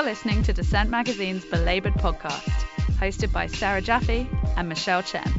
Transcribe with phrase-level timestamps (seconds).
[0.00, 2.64] You're listening to Dissent Magazine's Belabored podcast,
[2.98, 4.26] hosted by Sarah Jaffe
[4.56, 5.30] and Michelle Chen.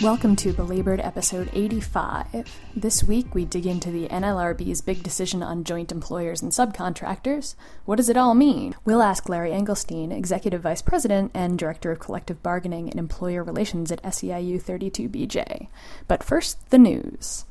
[0.00, 2.60] Welcome to Belabored episode 85.
[2.76, 7.56] This week we dig into the NLRB's big decision on joint employers and subcontractors.
[7.86, 8.76] What does it all mean?
[8.84, 13.90] We'll ask Larry Engelstein, Executive Vice President and Director of Collective Bargaining and Employer Relations
[13.90, 15.66] at SEIU 32BJ.
[16.06, 17.46] But first, the news.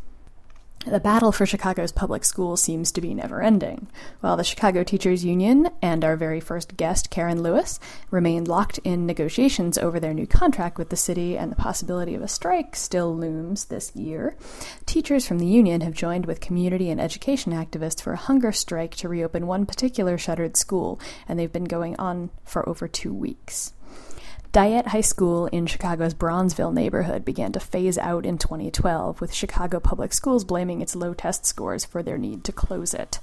[0.90, 3.88] The battle for Chicago's public schools seems to be never ending.
[4.22, 7.77] While the Chicago Teachers Union and our very first guest, Karen Lewis,
[8.10, 12.22] remain locked in negotiations over their new contract with the city and the possibility of
[12.22, 14.38] a strike still looms this year,
[14.86, 18.96] teachers from the union have joined with community and education activists for a hunger strike
[18.96, 23.74] to reopen one particular shuttered school, and they've been going on for over two weeks.
[24.58, 29.80] Dyett High School in Chicago's Bronzeville neighborhood began to phase out in 2012, with Chicago
[29.80, 33.20] Public Schools blaming its low test scores for their need to close it.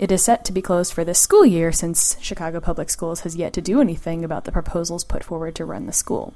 [0.00, 3.36] It is set to be closed for this school year since Chicago Public Schools has
[3.36, 6.34] yet to do anything about the proposals put forward to run the school.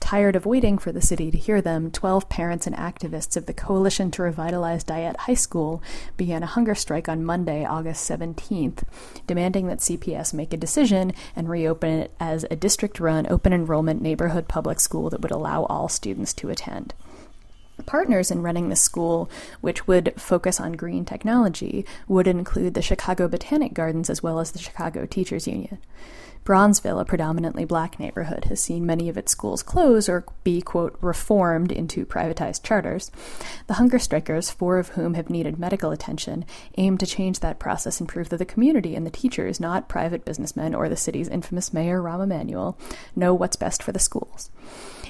[0.00, 3.52] Tired of waiting for the city to hear them, 12 parents and activists of the
[3.52, 5.82] Coalition to Revitalize Dyett High School
[6.16, 8.84] began a hunger strike on Monday, August 17th,
[9.26, 13.81] demanding that CPS make a decision and reopen it as a district run open enrollment
[13.82, 16.94] enrollment neighborhood public school that would allow all students to attend.
[17.84, 19.28] Partners in running the school,
[19.60, 24.52] which would focus on green technology, would include the Chicago Botanic Gardens as well as
[24.52, 25.78] the Chicago Teachers Union.
[26.44, 30.98] Bronzeville, a predominantly black neighborhood, has seen many of its schools close or be, quote,
[31.00, 33.12] reformed into privatized charters.
[33.68, 36.44] The hunger strikers, four of whom have needed medical attention,
[36.76, 40.24] aim to change that process and prove that the community and the teachers, not private
[40.24, 42.76] businessmen or the city's infamous mayor, Rahm Emanuel,
[43.14, 44.50] know what's best for the schools.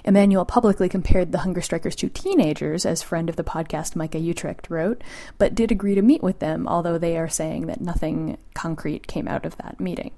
[0.04, 4.68] Emanuel publicly compared the hunger strikers to teenagers, as friend of the podcast Micah Uetricht
[4.68, 5.02] wrote,
[5.38, 9.28] but did agree to meet with them, although they are saying that nothing concrete came
[9.28, 10.10] out of that meeting.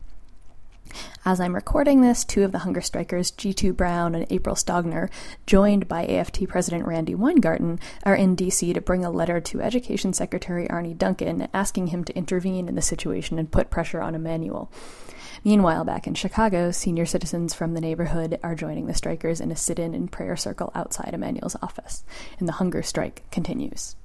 [1.24, 5.10] As I'm recording this, two of the hunger strikers, Jitu Brown and April Stogner,
[5.46, 8.72] joined by AFT President Randi Weingarten, are in D.C.
[8.72, 12.82] to bring a letter to Education Secretary Arne Duncan asking him to intervene in the
[12.82, 14.70] situation and put pressure on Emanuel.
[15.42, 19.56] Meanwhile, back in Chicago, senior citizens from the neighborhood are joining the strikers in a
[19.56, 22.04] sit in and prayer circle outside Emanuel's office,
[22.38, 23.96] and the hunger strike continues.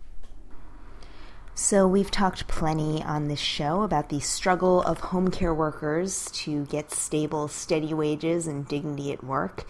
[1.61, 6.63] So, we've talked plenty on this show about the struggle of home care workers to
[6.67, 9.69] get stable, steady wages and dignity at work.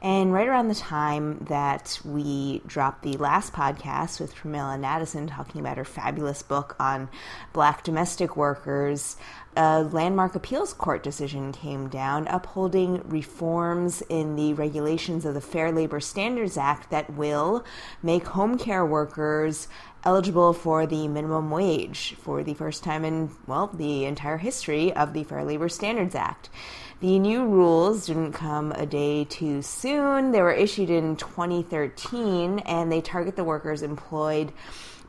[0.00, 5.60] And right around the time that we dropped the last podcast with Premilla Nadasen talking
[5.62, 7.08] about her fabulous book on
[7.52, 9.16] black domestic workers,
[9.56, 15.72] a landmark appeals court decision came down upholding reforms in the regulations of the Fair
[15.72, 17.64] Labor Standards Act that will
[18.02, 19.68] make home care workers
[20.04, 25.12] eligible for the minimum wage for the first time in, well, the entire history of
[25.12, 26.50] the Fair Labor Standards Act.
[27.00, 30.32] The new rules didn't come a day too soon.
[30.32, 34.52] They were issued in 2013 and they target the workers employed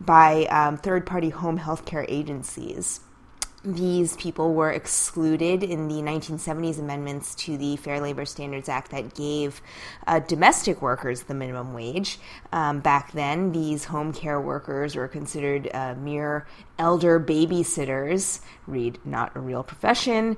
[0.02, 3.00] by um, third party home health care agencies
[3.66, 9.16] these people were excluded in the 1970s amendments to the Fair Labor Standards Act that
[9.16, 9.62] gave
[10.08, 12.20] uh, domestic workers the minimum wage.
[12.52, 16.46] Um, back then, these home care workers were considered uh, mere
[16.78, 20.38] elder babysitters, read not a real profession.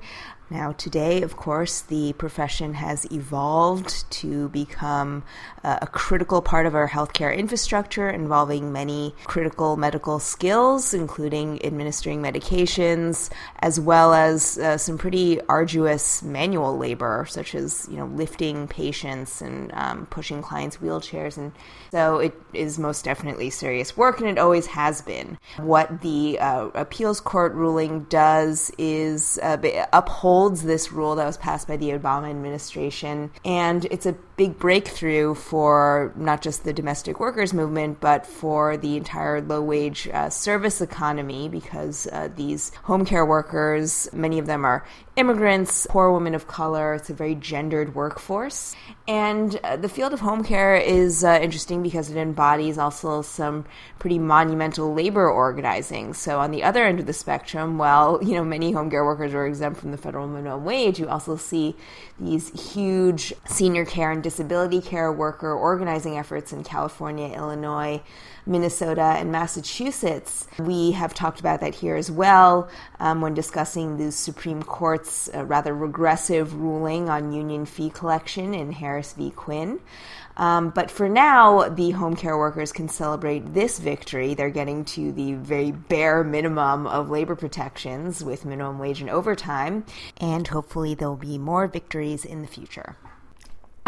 [0.50, 5.22] Now, today, of course, the profession has evolved to become
[5.62, 12.22] uh, a critical part of our healthcare infrastructure, involving many critical medical skills, including administering
[12.22, 13.28] medications,
[13.58, 19.42] as well as uh, some pretty arduous manual labor, such as you know lifting patients
[19.42, 21.36] and um, pushing clients' wheelchairs.
[21.36, 21.52] And
[21.90, 25.36] so, it is most definitely serious work, and it always has been.
[25.58, 29.56] What the uh, appeals court ruling does is uh,
[29.92, 33.30] upholds this rule that was passed by the Obama administration.
[33.44, 38.96] And it's a big breakthrough for not just the domestic workers movement, but for the
[38.96, 44.64] entire low wage uh, service economy because uh, these home care workers, many of them
[44.64, 44.86] are
[45.16, 46.94] immigrants, poor women of color.
[46.94, 48.76] It's a very gendered workforce.
[49.08, 53.64] And uh, the field of home care is uh, interesting because it embodies also some
[53.98, 56.14] pretty monumental labor organizing.
[56.14, 59.34] So on the other end of the spectrum, while you know many home care workers
[59.34, 61.74] are exempt from the federal minimum wage, you also see
[62.20, 67.98] these huge senior care and disability care worker organizing efforts in California, Illinois,
[68.44, 70.46] Minnesota, and Massachusetts.
[70.58, 72.68] We have talked about that here as well
[73.00, 78.70] um, when discussing the Supreme Court's uh, rather regressive ruling on union fee collection in
[78.70, 79.30] Harris v.
[79.30, 79.80] Quinn.
[80.36, 84.34] Um, but for now, the home care workers can celebrate this victory.
[84.34, 89.86] They're getting to the very bare minimum of labor protections with minimum wage and overtime,
[90.18, 92.96] and hopefully there'll be more victories in the future.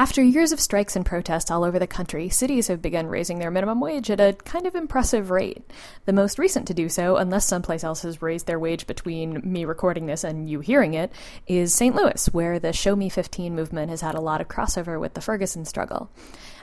[0.00, 3.50] After years of strikes and protests all over the country, cities have begun raising their
[3.50, 5.62] minimum wage at a kind of impressive rate.
[6.06, 9.66] The most recent to do so, unless someplace else has raised their wage between me
[9.66, 11.12] recording this and you hearing it,
[11.46, 11.94] is St.
[11.94, 15.20] Louis, where the Show Me 15 movement has had a lot of crossover with the
[15.20, 16.10] Ferguson struggle.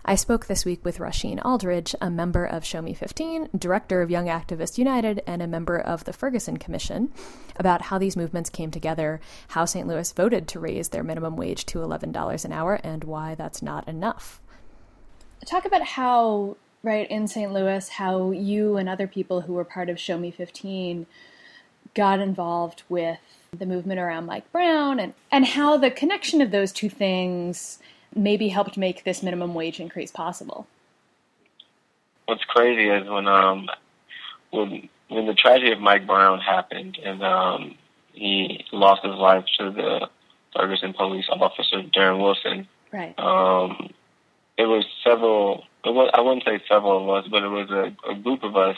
[0.10, 4.10] I spoke this week with Rasheen Aldridge, a member of Show Me 15, director of
[4.10, 7.12] Young Activist United, and a member of the Ferguson Commission,
[7.58, 9.20] about how these movements came together,
[9.50, 9.86] how St.
[9.86, 13.86] Louis voted to raise their minimum wage to $11 an hour, and why that's not
[13.86, 14.42] enough.
[15.46, 17.52] Talk about how, right, in St.
[17.52, 21.06] Louis, how you and other people who were part of Show Me 15
[21.96, 23.20] got involved with
[23.52, 27.80] the movement around Mike Brown and, and how the connection of those two things
[28.16, 30.68] maybe helped make this minimum wage increase possible.
[32.26, 33.70] What's crazy is when um
[34.52, 37.76] when when the tragedy of Mike Brown happened and um
[38.14, 40.10] he lost his life to the
[40.56, 42.68] Ferguson police officer Darren Wilson.
[42.92, 43.18] Right.
[43.20, 43.92] Um,
[44.58, 45.64] it was several.
[45.86, 48.56] It was, I wouldn't say several of us, but it was a, a group of
[48.56, 48.78] us,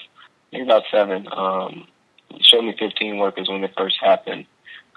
[0.51, 1.27] maybe about seven.
[1.31, 1.87] Um,
[2.41, 4.45] Show Me 15 workers when it first happened.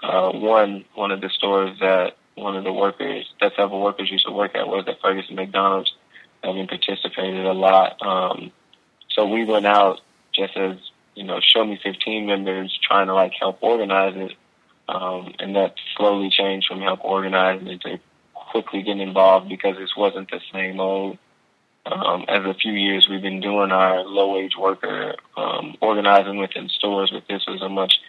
[0.01, 4.25] Uh, one one of the stores that one of the workers that several workers used
[4.25, 5.93] to work at was at Ferguson McDonald's,
[6.43, 8.01] having participated a lot.
[8.01, 8.51] Um,
[9.09, 10.01] so we went out
[10.33, 10.77] just as
[11.15, 14.33] you know, show me 15 members trying to like help organize it,
[14.87, 17.99] um, and that slowly changed from help organize it to
[18.33, 21.17] quickly getting involved because this wasn't the same old.
[21.85, 26.69] Um, as a few years we've been doing our low wage worker um, organizing within
[26.69, 27.99] stores, but this was a much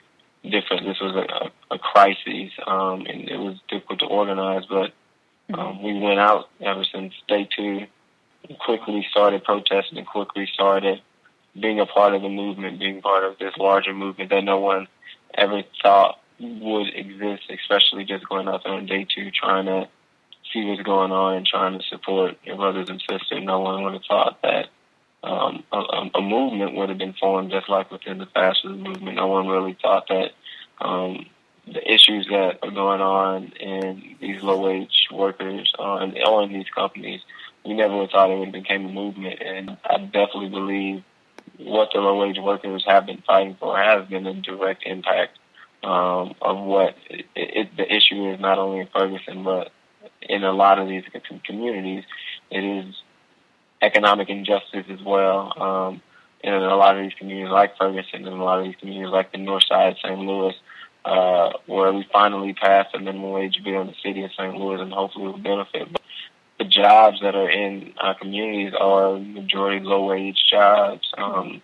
[0.48, 0.86] different.
[0.86, 4.64] This was a, a, a crisis, um, and it was difficult to organize.
[4.66, 4.92] But
[5.56, 7.86] um, we went out ever since day two.
[8.60, 11.00] Quickly started protesting and quickly started
[11.58, 14.86] being a part of the movement, being part of this larger movement that no one
[15.32, 19.88] ever thought would exist, especially just going out there on day two trying to
[20.52, 23.42] see what's going on and trying to support your brothers and sisters.
[23.42, 24.68] No one would have thought that
[25.24, 28.26] um, a, a movement would have been formed just like within the
[28.62, 29.16] food movement.
[29.16, 30.32] No one really thought that
[30.80, 31.26] um,
[31.66, 36.52] the issues that are going on in these low wage workers uh, and or in
[36.52, 37.20] these companies,
[37.64, 39.40] we never thought it would have became a movement.
[39.40, 41.02] And I definitely believe
[41.56, 45.38] what the low wage workers have been fighting for has been a direct impact
[45.82, 49.70] um, of what it, it, the issue is not only in Ferguson but
[50.22, 51.04] in a lot of these
[51.44, 52.04] communities.
[52.50, 52.94] It is
[53.84, 55.52] economic injustice as well.
[55.60, 56.02] Um,
[56.42, 59.32] in a lot of these communities like Ferguson and a lot of these communities like
[59.32, 60.18] the north side, St.
[60.18, 60.54] Louis,
[61.04, 64.54] uh, where we finally passed a minimum wage bill in the city of St.
[64.54, 65.90] Louis and hopefully will benefit.
[65.90, 66.02] But
[66.58, 71.10] the jobs that are in our communities are majority low wage jobs.
[71.16, 71.62] Um,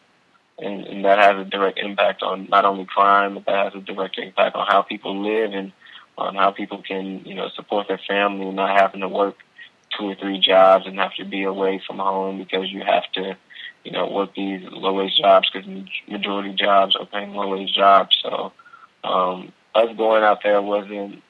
[0.58, 3.84] and, and that has a direct impact on not only crime, but that has a
[3.84, 5.72] direct impact on how people live and
[6.18, 9.36] on how people can, you know, support their family and not having to work
[9.96, 13.36] two or three jobs and have to be away from home because you have to,
[13.84, 15.68] you know, work these low wage jobs because
[16.08, 18.18] majority jobs are paying low wage jobs.
[18.22, 18.52] So,
[19.04, 21.22] um, us going out there wasn't,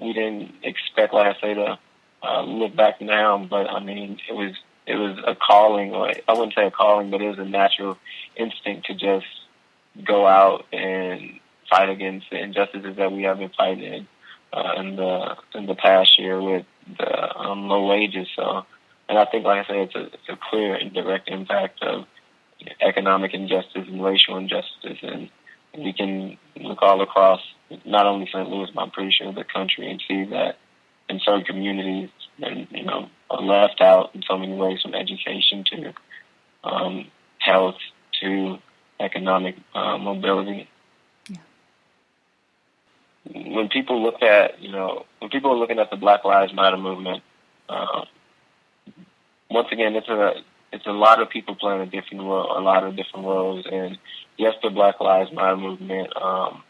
[0.00, 1.78] we didn't expect, like I say, to
[2.22, 4.54] uh, look back now, but I mean, it was,
[4.86, 7.98] it was a calling, or I wouldn't say a calling, but it was a natural
[8.36, 9.26] instinct to just
[10.04, 14.06] go out and fight against the injustices that we have been fighting
[14.52, 16.66] uh, in the in the past year with
[16.98, 18.28] the um, low wages.
[18.36, 18.64] So,
[19.08, 22.06] and I think, like I said, it's a it's a clear and direct impact of
[22.80, 25.30] economic injustice and racial injustice, and
[25.76, 27.40] we can look all across
[27.84, 28.48] not only St.
[28.48, 30.56] Louis, but I'm pretty sure the country, and see that
[31.08, 32.10] in certain communities,
[32.40, 35.94] and you know, are left out in so many ways, from education to
[36.64, 37.76] um, health
[38.22, 38.58] to
[39.00, 40.68] economic uh, mobility
[43.32, 46.76] when people look at, you know, when people are looking at the Black Lives Matter
[46.76, 47.22] movement,
[47.68, 48.04] uh,
[49.50, 50.34] once again, it's a
[50.72, 53.66] it's a lot of people playing a different role, a lot of different roles.
[53.70, 53.98] And
[54.36, 56.62] yes, the Black Lives Matter movement um,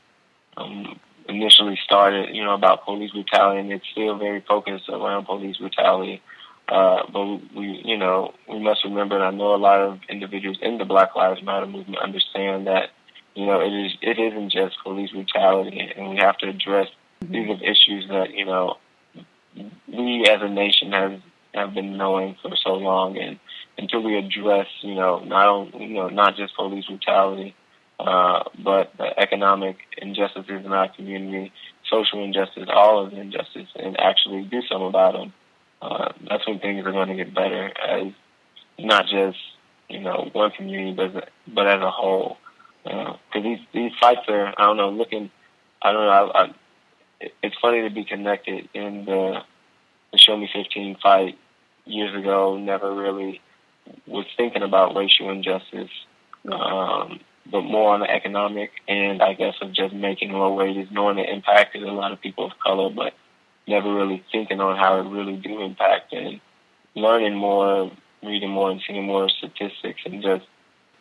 [0.56, 5.56] um, initially started, you know, about police brutality, and it's still very focused around police
[5.56, 6.22] brutality.
[6.68, 10.58] Uh, but we, you know, we must remember, and I know a lot of individuals
[10.60, 12.90] in the Black Lives Matter movement understand that
[13.36, 16.88] you know, it is it isn't just police brutality, and we have to address
[17.22, 17.32] mm-hmm.
[17.32, 18.78] these are issues that you know
[19.86, 21.20] we as a nation have
[21.54, 23.38] have been knowing for so long, and
[23.78, 27.54] until we address, you know, not only, you know, not just police brutality,
[27.98, 31.52] uh, but the economic injustices in our community,
[31.90, 35.32] social injustice, all of the injustice, and actually do something about them.
[35.80, 38.12] Uh, that's when things are going to get better as
[38.78, 39.38] not just
[39.88, 42.38] you know one community, but but as a whole.
[42.86, 45.30] Because uh, these these fights are, I don't know, looking,
[45.82, 46.54] I don't know, I, I,
[47.42, 49.42] it's funny to be connected in the
[50.12, 51.38] the Show Me 15 fight
[51.84, 52.56] years ago.
[52.56, 53.40] Never really
[54.06, 55.90] was thinking about racial injustice,
[56.50, 61.18] um, but more on the economic and I guess of just making low wages, knowing
[61.18, 63.14] it impacted a lot of people of color, but
[63.66, 66.40] never really thinking on how it really do impact and
[66.94, 67.90] learning more,
[68.22, 70.46] reading more, and seeing more statistics, and just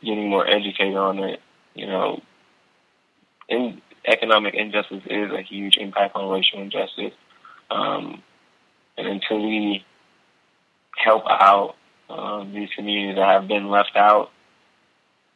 [0.04, 1.42] getting more educated on it.
[1.76, 2.22] You know,
[3.48, 7.14] in economic injustice is a huge impact on racial injustice.
[7.70, 8.24] Um,
[8.98, 9.86] and until we
[10.98, 11.76] help out
[12.10, 14.32] um, these communities that have been left out,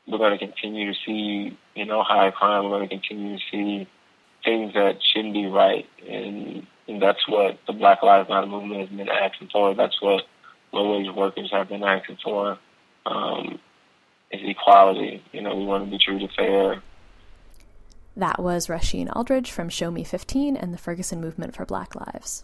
[0.08, 2.64] we're going to continue to see, you know, high crime.
[2.64, 3.88] We're going to continue to see
[4.44, 5.88] things that shouldn't be right.
[6.08, 9.76] And, and that's what the Black Lives Matter movement has been asking for.
[9.76, 10.24] That's what
[10.72, 12.58] low-wage workers have been asking for.
[13.06, 13.60] Um,
[14.32, 15.24] is equality.
[15.32, 16.82] You know, we want to be true to fair.
[18.16, 22.44] That was Rasheen Aldridge from Show Me 15 and the Ferguson Movement for Black Lives.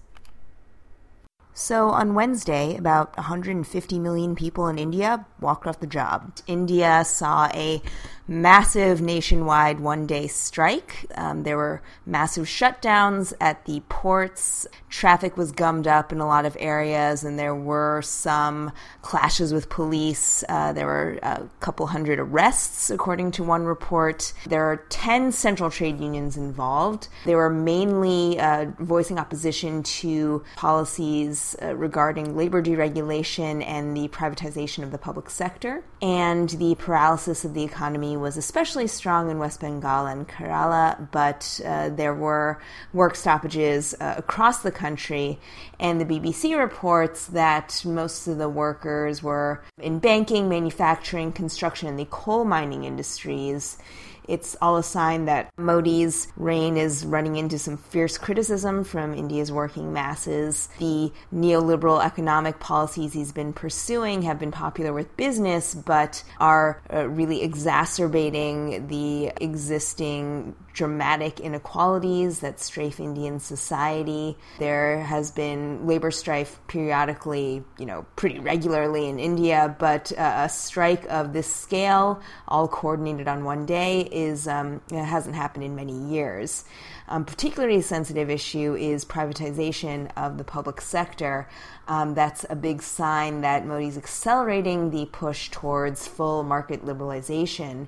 [1.58, 6.34] So on Wednesday, about 150 million people in India walked off the job.
[6.48, 7.82] India saw a
[8.28, 11.06] massive nationwide one day strike.
[11.16, 14.68] Um, there were massive shutdowns at the ports.
[14.90, 19.70] Traffic was gummed up in a lot of areas, and there were some clashes with
[19.70, 20.44] police.
[20.50, 24.34] Uh, there were a couple hundred arrests, according to one report.
[24.46, 27.08] There are 10 central trade unions involved.
[27.24, 34.84] They were mainly uh, voicing opposition to policies uh, regarding labor deregulation and the privatization
[34.84, 39.60] of the public sector, and the paralysis of the economy was especially strong in West
[39.60, 42.62] Bengal and Kerala, but uh, there were
[42.94, 45.40] work stoppages uh, across the country.
[45.80, 52.00] And the BBC reports that most of the workers were in banking, manufacturing, construction, and
[52.00, 53.78] the coal mining industries.
[54.27, 59.51] It's all a sign that Modi's reign is running into some fierce criticism from India's
[59.51, 60.70] working masses.
[60.79, 67.08] The neoliberal economic policies he's been pursuing have been popular with business, but are uh,
[67.08, 74.38] really exacerbating the existing dramatic inequalities that strafe Indian society.
[74.60, 80.50] There has been labor strife periodically, you know, pretty regularly in India, but uh, a
[80.50, 85.98] strike of this scale, all coordinated on one day, is um, hasn't happened in many
[85.98, 86.65] years.
[87.08, 91.48] Um, particularly sensitive issue is privatization of the public sector.
[91.88, 97.88] Um, that's a big sign that Modi's accelerating the push towards full market liberalization.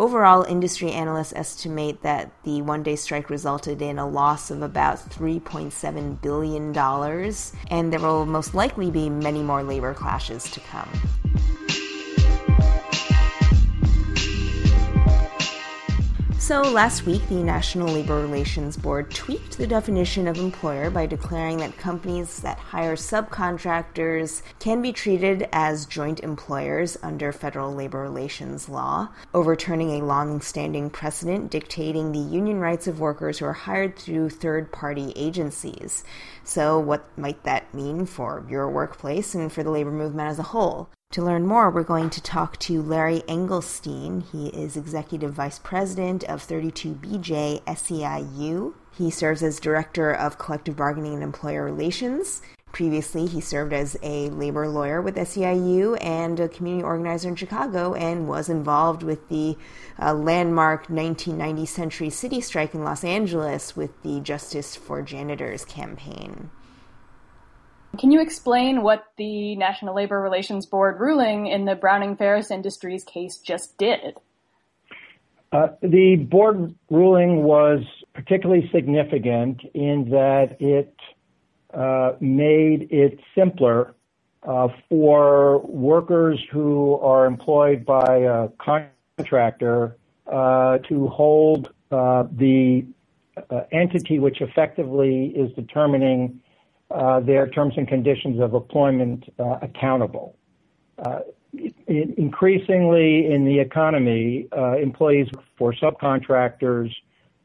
[0.00, 4.98] Overall, industry analysts estimate that the one day strike resulted in a loss of about
[5.10, 6.76] $3.7 billion,
[7.68, 10.88] and there will most likely be many more labor clashes to come.
[16.48, 21.58] So, last week, the National Labor Relations Board tweaked the definition of employer by declaring
[21.58, 28.66] that companies that hire subcontractors can be treated as joint employers under federal labor relations
[28.66, 33.94] law, overturning a long standing precedent dictating the union rights of workers who are hired
[33.98, 36.02] through third party agencies.
[36.44, 40.44] So, what might that mean for your workplace and for the labor movement as a
[40.44, 40.88] whole?
[41.12, 44.24] To learn more, we're going to talk to Larry Engelstein.
[44.30, 48.74] He is Executive Vice President of 32BJ SEIU.
[48.92, 52.42] He serves as Director of Collective Bargaining and Employer Relations.
[52.72, 57.94] Previously, he served as a labor lawyer with SEIU and a community organizer in Chicago
[57.94, 59.56] and was involved with the
[59.98, 66.50] uh, landmark 1990 Century City strike in Los Angeles with the Justice for Janitors campaign.
[67.96, 73.02] Can you explain what the National Labor Relations Board ruling in the Browning Ferris Industries
[73.02, 74.18] case just did?
[75.50, 77.80] Uh, the board ruling was
[78.14, 80.94] particularly significant in that it
[81.72, 83.94] uh, made it simpler
[84.42, 92.86] uh, for workers who are employed by a contractor uh, to hold uh, the
[93.50, 96.40] uh, entity which effectively is determining
[96.90, 100.36] their terms and conditions of employment uh, accountable.
[100.98, 101.20] Uh,
[101.86, 106.92] increasingly in the economy, uh, employees for subcontractors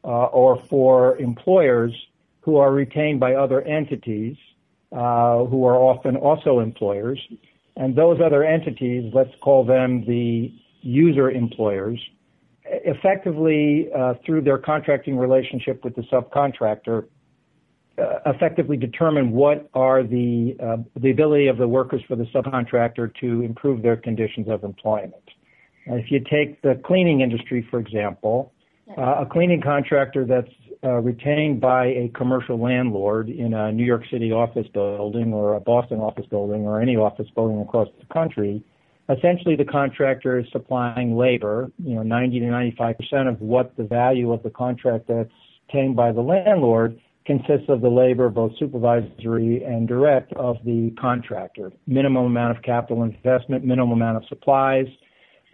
[0.04, 1.92] uh, or for employers
[2.40, 4.36] who are retained by other entities
[4.92, 7.18] uh, who are often also employers.
[7.76, 11.98] And those other entities, let's call them the user employers,
[12.64, 17.06] effectively, uh, through their contracting relationship with the subcontractor,
[17.98, 23.14] uh, effectively determine what are the uh, the ability of the workers for the subcontractor
[23.20, 25.14] to improve their conditions of employment.
[25.86, 28.52] if you take the cleaning industry, for example,
[28.98, 30.50] uh, a cleaning contractor that's
[30.82, 35.60] uh, retained by a commercial landlord in a New York City office building or a
[35.60, 38.62] Boston office building or any office building across the country,
[39.08, 43.84] essentially the contractor is supplying labor, you know, 90 to 95 percent of what the
[43.84, 45.30] value of the contract that's
[45.68, 51.72] obtained by the landlord consists of the labor, both supervisory and direct, of the contractor.
[51.86, 54.86] Minimum amount of capital investment, minimum amount of supplies.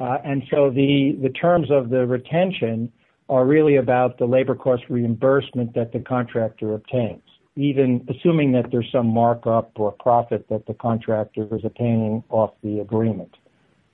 [0.00, 2.90] Uh, and so the, the terms of the retention
[3.28, 7.22] are really about the labor cost reimbursement that the contractor obtains,
[7.54, 12.80] even assuming that there's some markup or profit that the contractor is obtaining off the
[12.80, 13.36] agreement.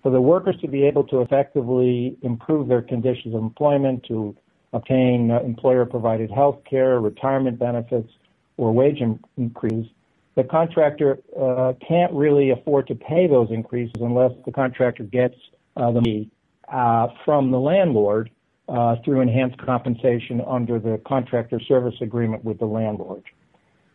[0.02, 4.34] For the workers to be able to effectively improve their conditions of employment, to
[4.72, 8.10] obtain uh, employer-provided health care, retirement benefits,
[8.56, 9.02] or wage
[9.36, 9.88] increase,
[10.34, 15.34] the contractor uh, can't really afford to pay those increases unless the contractor gets
[15.76, 16.30] uh, the money
[16.68, 18.30] uh, from the landlord
[18.68, 23.22] uh, through enhanced compensation under the contractor service agreement with the landlord.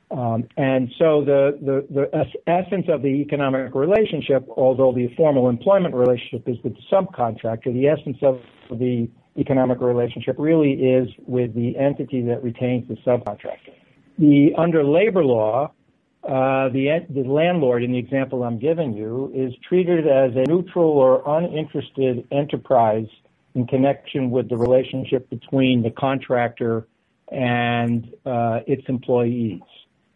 [0.09, 5.95] Um, and so the, the, the essence of the economic relationship, although the formal employment
[5.95, 11.77] relationship is with the subcontractor, the essence of the economic relationship really is with the
[11.77, 13.73] entity that retains the subcontractor.
[14.19, 15.71] The under labor law,
[16.23, 20.89] uh, the the landlord in the example I'm giving you is treated as a neutral
[20.89, 23.07] or uninterested enterprise
[23.55, 26.87] in connection with the relationship between the contractor
[27.31, 29.61] and uh, its employees.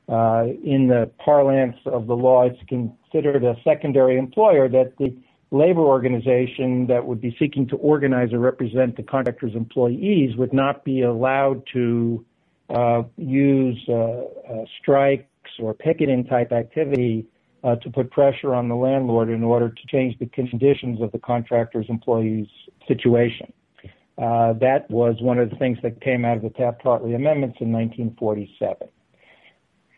[0.07, 5.17] Uh, in the parlance of the law, it's considered a secondary employer that the
[5.55, 10.83] labor organization that would be seeking to organize or represent the contractor's employees would not
[10.83, 12.25] be allowed to
[12.69, 17.25] uh, use uh, uh, strikes or picketing type activity
[17.63, 21.19] uh, to put pressure on the landlord in order to change the conditions of the
[21.19, 22.47] contractor's employees'
[22.88, 23.51] situation.
[24.17, 27.72] Uh, that was one of the things that came out of the Taft-Hartley amendments in
[27.72, 28.87] 1947.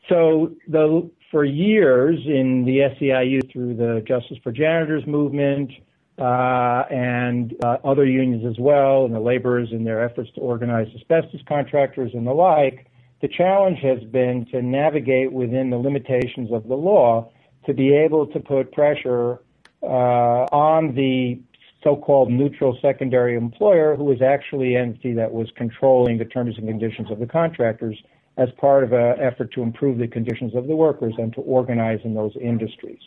[0.10, 5.72] So the for years in the SEIU through the Justice for Janitors movement
[6.18, 10.88] uh, and uh, other unions as well, and the laborers in their efforts to organize
[10.96, 12.88] asbestos contractors and the like,
[13.22, 17.30] the challenge has been to navigate within the limitations of the law
[17.66, 19.40] to be able to put pressure
[19.84, 21.40] uh, on the
[21.84, 26.68] so-called neutral secondary employer, who was actually an entity that was controlling the terms and
[26.68, 27.98] conditions of the contractors
[28.38, 32.00] as part of an effort to improve the conditions of the workers and to organize
[32.04, 33.00] in those industries.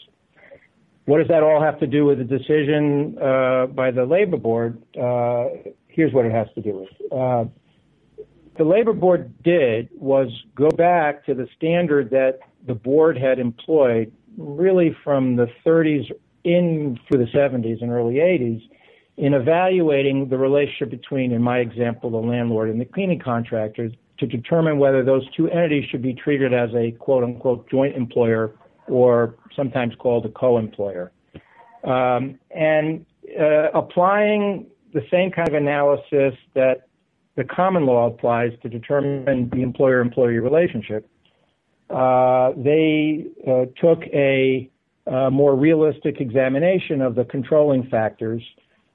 [1.07, 4.83] What does that all have to do with the decision uh, by the labor board?
[5.01, 7.13] Uh, here's what it has to do with.
[7.13, 7.45] Uh,
[8.59, 14.13] the labor board did was go back to the standard that the board had employed
[14.37, 16.11] really from the 30s
[16.45, 18.63] in through the 70s and early 80s
[19.17, 24.27] in evaluating the relationship between, in my example, the landlord and the cleaning contractors to
[24.27, 28.55] determine whether those two entities should be treated as a quote unquote joint employer
[28.87, 31.13] or sometimes called a co-employer.
[31.85, 33.05] Um, and
[33.39, 36.89] uh, applying the same kind of analysis that
[37.37, 41.09] the common law applies to determine the employer-employee relationship,
[41.89, 44.69] uh, they uh, took a,
[45.07, 48.43] a, more realistic examination of the controlling factors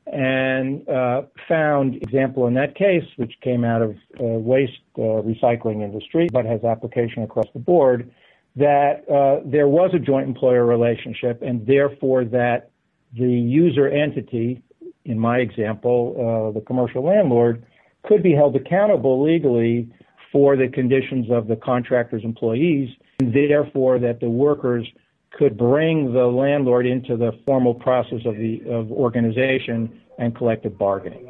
[0.08, 5.84] and uh, found example in that case, which came out of uh, waste uh, recycling
[5.84, 8.12] industry, but has application across the board,
[8.56, 12.70] that uh, there was a joint employer relationship, and therefore that
[13.18, 14.62] the user entity,
[15.06, 17.66] in my example, uh, the commercial landlord,
[18.06, 19.90] could be held accountable legally
[20.32, 22.90] for the conditions of the contractor's employees,
[23.20, 24.88] and therefore that the workers
[25.38, 31.30] could bring the landlord into the formal process of the of organization and collective bargaining.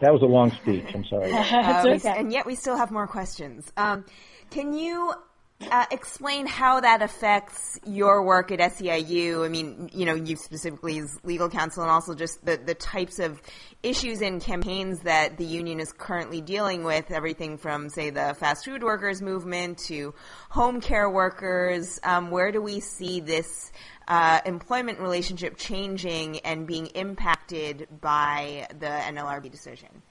[0.00, 0.86] That was a long speech.
[0.94, 1.32] I'm sorry.
[1.32, 2.14] uh, okay.
[2.16, 3.72] And yet we still have more questions.
[3.76, 4.04] Um,
[4.50, 5.12] can you
[5.60, 9.44] uh, explain how that affects your work at SEIU.
[9.44, 13.18] I mean, you know, you specifically as legal counsel and also just the, the types
[13.18, 13.42] of
[13.82, 18.64] issues and campaigns that the union is currently dealing with, everything from, say, the fast
[18.64, 20.14] food workers movement to
[20.48, 21.98] home care workers.
[22.04, 23.72] Um, where do we see this
[24.06, 30.02] uh, employment relationship changing and being impacted by the NLRB decision?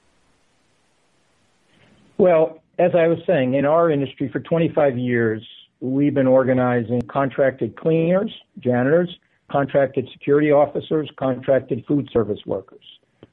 [2.18, 5.44] Well, as I was saying, in our industry for 25 years,
[5.80, 9.10] we've been organizing contracted cleaners, janitors,
[9.52, 12.84] contracted security officers, contracted food service workers.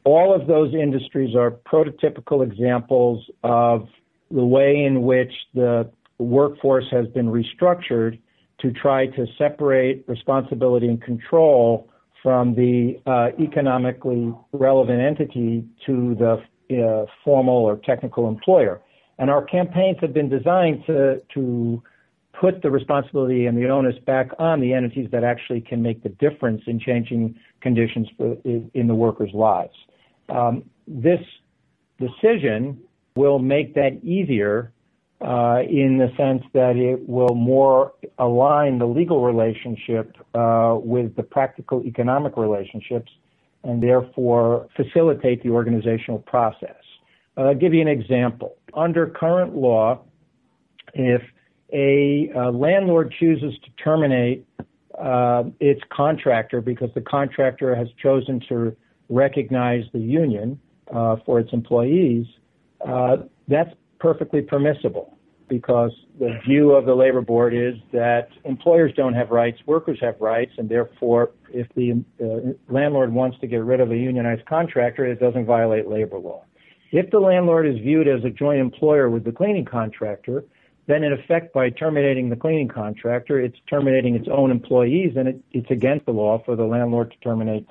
[0.05, 3.89] All of those industries are prototypical examples of
[4.31, 8.19] the way in which the workforce has been restructured
[8.61, 11.89] to try to separate responsibility and control
[12.23, 16.43] from the uh, economically relevant entity to the
[16.83, 18.81] uh, formal or technical employer.
[19.19, 21.83] And our campaigns have been designed to, to
[22.41, 26.09] put the responsibility and the onus back on the entities that actually can make the
[26.09, 29.75] difference in changing conditions for, in the workers' lives.
[30.29, 31.21] Um, this
[31.99, 32.81] decision
[33.17, 34.73] will make that easier
[35.21, 41.23] uh, in the sense that it will more align the legal relationship uh, with the
[41.23, 43.11] practical economic relationships
[43.65, 46.77] and therefore facilitate the organizational process.
[47.37, 48.57] Uh, I'll give you an example.
[48.75, 50.03] Under current law,
[50.93, 51.23] if
[51.73, 54.47] a uh, landlord chooses to terminate
[54.99, 58.77] uh, its contractor because the contractor has chosen to
[59.09, 60.61] recognize the union
[60.95, 62.27] uh, for its employees,
[62.87, 63.17] uh,
[63.49, 65.19] that's perfectly permissible
[65.59, 70.17] because the view of the labor board is that employers don't have rights, workers have
[70.21, 75.07] rights, and therefore, if the uh, landlord wants to get rid of a unionized contractor,
[75.07, 76.43] it doesn't violate labor law.
[76.91, 80.45] If the landlord is viewed as a joint employer with the cleaning contractor,
[80.87, 85.41] then in effect, by terminating the cleaning contractor, it's terminating its own employees, and it,
[85.53, 87.67] it's against the law for the landlord to terminate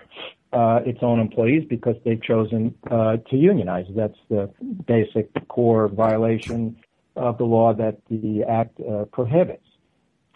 [0.54, 3.86] uh, its own employees because they've chosen uh, to unionize.
[3.96, 4.50] That's the
[4.88, 6.78] basic core violation
[7.16, 9.66] of the law that the Act uh, prohibits.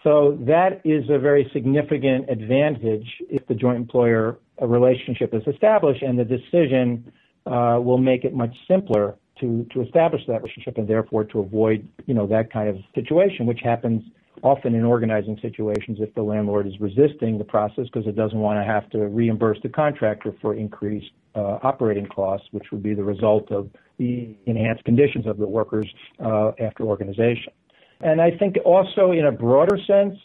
[0.04, 6.18] So that is a very significant advantage if the joint employer relationship is established, and
[6.18, 7.12] the decision
[7.46, 11.86] uh, will make it much simpler to to establish that relationship, and therefore to avoid
[12.06, 14.02] you know that kind of situation, which happens
[14.42, 18.58] often in organizing situations if the landlord is resisting the process because it doesn't want
[18.58, 23.02] to have to reimburse the contractor for increased uh, operating costs, which would be the
[23.02, 25.86] result of the enhanced conditions of the workers
[26.24, 27.52] uh, after organization.
[28.00, 30.16] And I think also in a broader sense,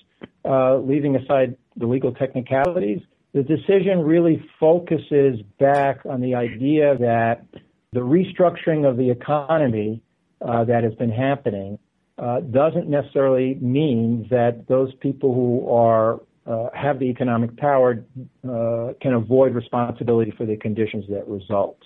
[0.45, 3.01] uh, leaving aside the legal technicalities,
[3.33, 7.45] the decision really focuses back on the idea that
[7.91, 10.01] the restructuring of the economy
[10.41, 11.79] uh, that has been happening
[12.19, 18.03] uh, doesn't necessarily mean that those people who are uh, have the economic power
[18.47, 21.77] uh, can avoid responsibility for the conditions that result.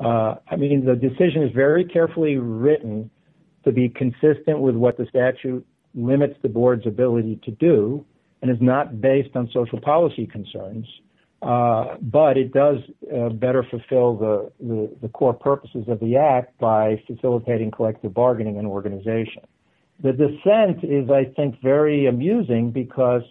[0.00, 3.10] Uh, I mean, the decision is very carefully written
[3.64, 8.04] to be consistent with what the statute limits the board's ability to do
[8.42, 10.86] and is not based on social policy concerns.
[11.40, 12.78] Uh, but it does
[13.14, 18.56] uh, better fulfill the, the, the, core purposes of the Act by facilitating collective bargaining
[18.56, 19.42] and organization.
[20.02, 23.22] The dissent is, I think, very amusing because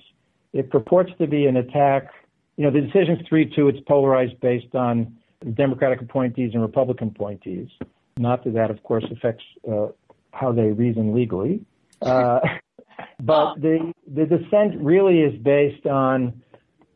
[0.53, 2.09] it purports to be an attack.
[2.55, 5.17] You know, the decision's 3 2, it's polarized based on
[5.53, 7.69] Democratic appointees and Republican appointees.
[8.17, 9.87] Not that that, of course, affects uh,
[10.31, 11.61] how they reason legally.
[12.01, 12.39] Uh,
[13.19, 16.41] but the, the dissent really is based on,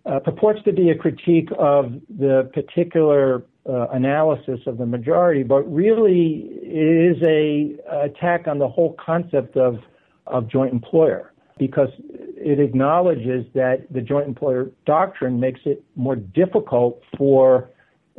[0.05, 5.61] uh, purports to be a critique of the particular uh, analysis of the majority, but
[5.63, 9.79] really it is a attack on the whole concept of
[10.27, 11.89] of joint employer because
[12.35, 17.69] it acknowledges that the joint employer doctrine makes it more difficult for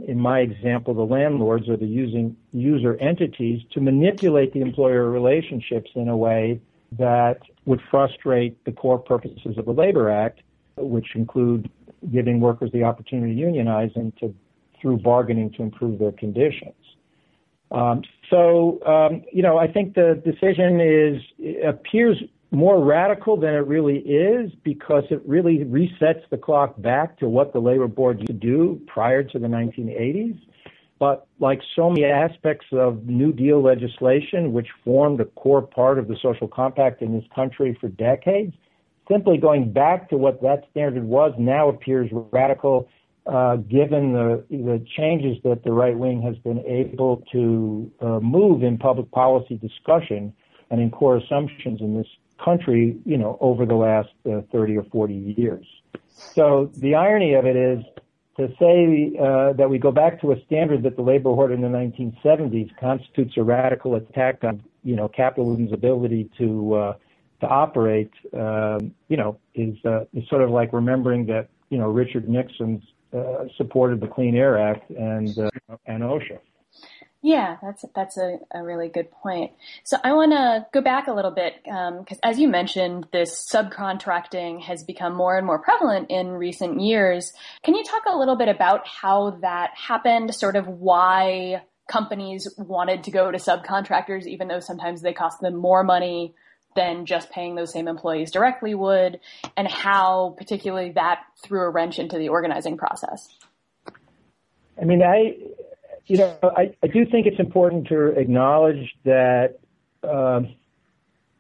[0.07, 5.91] in my example, the landlords or the using user entities to manipulate the employer relationships
[5.95, 6.61] in a way
[6.99, 10.41] that would frustrate the core purposes of the Labor Act,
[10.77, 11.71] which include
[12.13, 14.35] giving workers the opportunity to unionize and to
[14.81, 16.75] through bargaining to improve their conditions.
[17.73, 21.21] Um, so, um, you know, I think the decision is
[21.67, 27.29] appears more radical than it really is because it really resets the clock back to
[27.29, 30.39] what the labor board used to do prior to the 1980s.
[30.99, 36.09] But like so many aspects of New Deal legislation, which formed a core part of
[36.09, 38.55] the social compact in this country for decades,
[39.09, 42.89] simply going back to what that standard was now appears radical
[43.27, 48.63] uh, given the, the changes that the right wing has been able to uh, move
[48.63, 50.33] in public policy discussion
[50.71, 52.07] and in core assumptions in this
[52.43, 55.67] country, you know, over the last uh, 30 or 40 years.
[56.11, 57.85] So the irony of it is
[58.39, 61.61] to say uh, that we go back to a standard that the labor board in
[61.61, 66.95] the 1970s constitutes a radical attack on, you know, capitalism's ability to uh,
[67.41, 71.89] to operate, um, you know, is uh, is sort of like remembering that, you know,
[71.89, 75.51] Richard Nixon's uh, supported the Clean Air Act and uh,
[75.87, 76.39] and OSHA.
[77.21, 79.51] Yeah, that's that's a, a really good point.
[79.83, 83.45] So I want to go back a little bit because, um, as you mentioned, this
[83.53, 87.33] subcontracting has become more and more prevalent in recent years.
[87.65, 90.33] Can you talk a little bit about how that happened?
[90.33, 95.57] Sort of why companies wanted to go to subcontractors, even though sometimes they cost them
[95.57, 96.35] more money
[96.77, 99.19] than just paying those same employees directly would,
[99.57, 103.27] and how particularly that threw a wrench into the organizing process.
[104.81, 105.35] I mean, I
[106.09, 109.59] you know, I, I do think it's important to acknowledge that
[110.03, 110.55] um,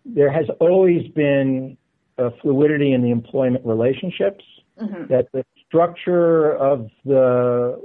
[0.05, 1.77] there has always been
[2.19, 4.45] a fluidity in the employment relationships.
[4.81, 5.13] Mm-hmm.
[5.13, 7.81] That the structure of the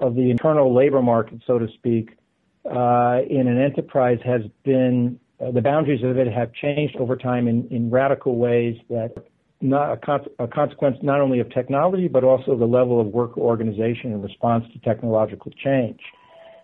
[0.00, 2.16] of the internal labor market, so to speak,
[2.64, 7.48] uh, in an enterprise has been uh, the boundaries of it have changed over time
[7.48, 9.12] in, in radical ways that
[9.60, 13.36] not a, con- a, consequence not only of technology, but also the level of work
[13.38, 16.00] organization in response to technological change.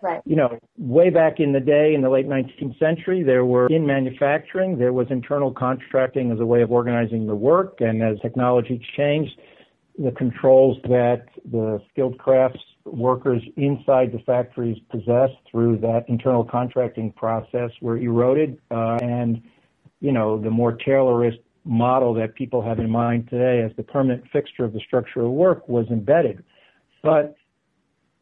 [0.01, 0.21] Right.
[0.25, 3.87] You know, way back in the day, in the late 19th century, there were in
[3.87, 8.85] manufacturing, there was internal contracting as a way of organizing the work, and as technology
[8.97, 9.39] changed,
[9.97, 17.13] the controls that the skilled crafts workers inside the factories possessed through that internal contracting
[17.13, 19.41] process were eroded, uh, and
[20.01, 24.23] you know, the more Taylorist model that people have in mind today as the permanent
[24.31, 26.43] fixture of the structure of work was embedded.
[27.01, 27.35] But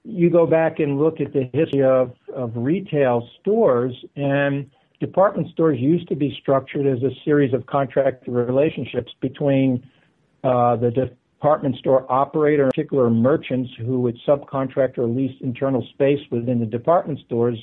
[0.03, 5.79] you go back and look at the history of, of retail stores, and department stores
[5.79, 9.83] used to be structured as a series of contract relationships between
[10.43, 16.19] uh, the department store operator, in particular merchants who would subcontract or lease internal space
[16.31, 17.57] within the department stores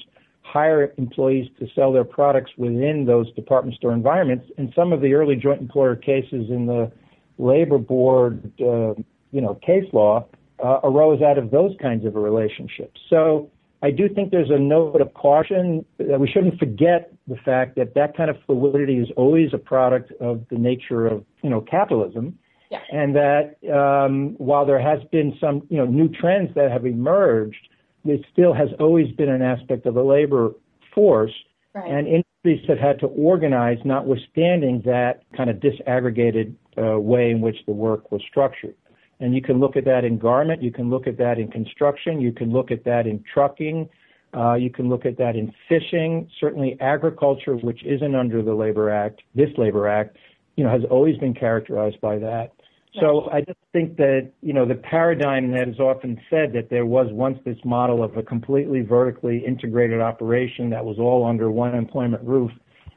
[0.53, 4.47] hire employees to sell their products within those department store environments.
[4.57, 6.91] And some of the early joint employer cases in the
[7.39, 8.95] labor board, uh,
[9.31, 10.27] you know, case law
[10.65, 12.99] uh, arose out of those kinds of relationships.
[13.11, 13.51] So
[13.83, 17.95] I do think there's a note of caution that we shouldn't forget the fact that
[17.95, 22.39] that kind of fluidity is always a product of the nature of, you know, capitalism.
[22.71, 22.81] Yeah.
[22.91, 27.69] And that um, while there has been some, you know, new trends that have emerged,
[28.11, 30.51] it still has always been an aspect of the labor
[30.95, 31.33] force,
[31.75, 31.91] right.
[31.91, 37.57] and industries have had to organize, notwithstanding that kind of disaggregated uh, way in which
[37.67, 38.75] the work was structured.
[39.21, 42.21] And you can look at that in garment, you can look at that in construction,
[42.21, 43.89] you can look at that in trucking,
[44.37, 46.31] uh, you can look at that in fishing.
[46.39, 50.17] Certainly, agriculture, which isn't under the Labor Act, this Labor Act,
[50.57, 52.53] you know, has always been characterized by that.
[53.01, 56.87] So I just think that, you know, the paradigm that is often said that there
[56.87, 61.75] was once this model of a completely vertically integrated operation that was all under one
[61.75, 62.51] employment roof,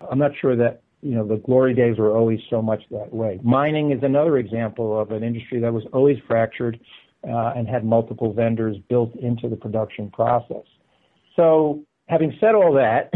[0.10, 3.40] I'm not sure that, you know, the glory days were always so much that way.
[3.44, 6.80] Mining is another example of an industry that was always fractured
[7.28, 10.66] uh, and had multiple vendors built into the production process.
[11.36, 13.12] So having said all that,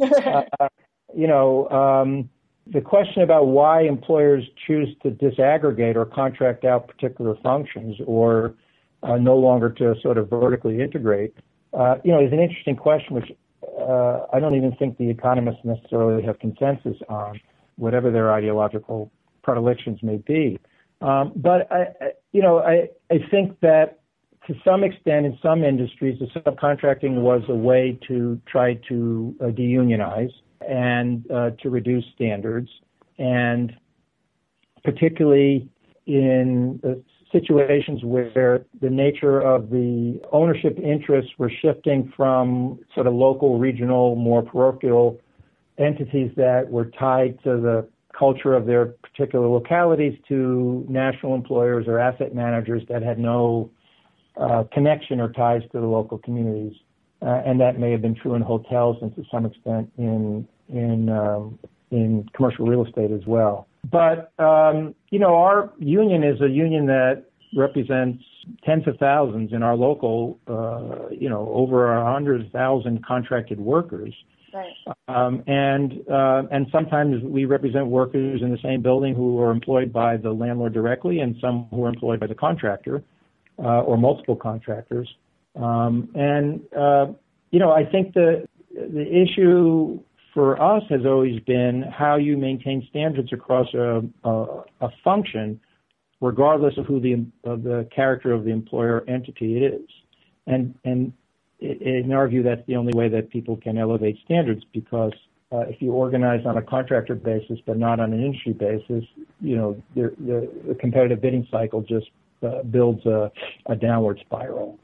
[0.60, 0.68] uh,
[1.14, 2.30] you know, um,
[2.66, 8.54] the question about why employers choose to disaggregate or contract out particular functions or
[9.02, 11.34] uh, no longer to sort of vertically integrate,
[11.72, 13.32] uh, you know, is an interesting question, which
[13.80, 17.40] uh, I don't even think the economists necessarily have consensus on,
[17.76, 19.10] whatever their ideological
[19.42, 20.58] predilections may be.
[21.00, 21.86] Um, but I,
[22.32, 23.98] you know, I, I think that
[24.46, 29.44] to some extent, in some industries, the subcontracting was a way to try to uh,
[29.46, 30.32] deunionize
[30.68, 32.68] and uh, to reduce standards,
[33.18, 33.72] and
[34.84, 35.68] particularly
[36.06, 36.94] in uh,
[37.30, 44.14] situations where the nature of the ownership interests were shifting from sort of local, regional,
[44.16, 45.18] more parochial
[45.78, 51.98] entities that were tied to the culture of their particular localities to national employers or
[51.98, 53.70] asset managers that had no
[54.36, 56.76] uh, connection or ties to the local communities.
[57.22, 61.08] Uh, and that may have been true in hotels and to some extent in in
[61.08, 61.58] um,
[61.90, 63.66] in commercial real estate as well.
[63.90, 67.24] But um, you know, our union is a union that
[67.56, 68.22] represents
[68.64, 74.14] tens of thousands in our local, uh, you know, over a hundred thousand contracted workers.
[74.54, 74.72] Right.
[75.08, 79.92] Um, and uh, and sometimes we represent workers in the same building who are employed
[79.92, 83.02] by the landlord directly, and some who are employed by the contractor
[83.58, 85.08] uh, or multiple contractors.
[85.56, 87.12] Um, and uh,
[87.50, 90.00] you know, I think the the issue
[90.32, 95.60] for us has always been how you maintain standards across a, a, a function,
[96.20, 99.88] regardless of who the of the character of the employer entity it is.
[100.46, 101.12] And and
[101.60, 105.12] in our view, that's the only way that people can elevate standards because
[105.52, 109.04] uh, if you organize on a contractor basis but not on an industry basis,
[109.40, 112.06] you know the, the, the competitive bidding cycle just
[112.42, 113.30] uh, builds a,
[113.66, 114.78] a downward spiral.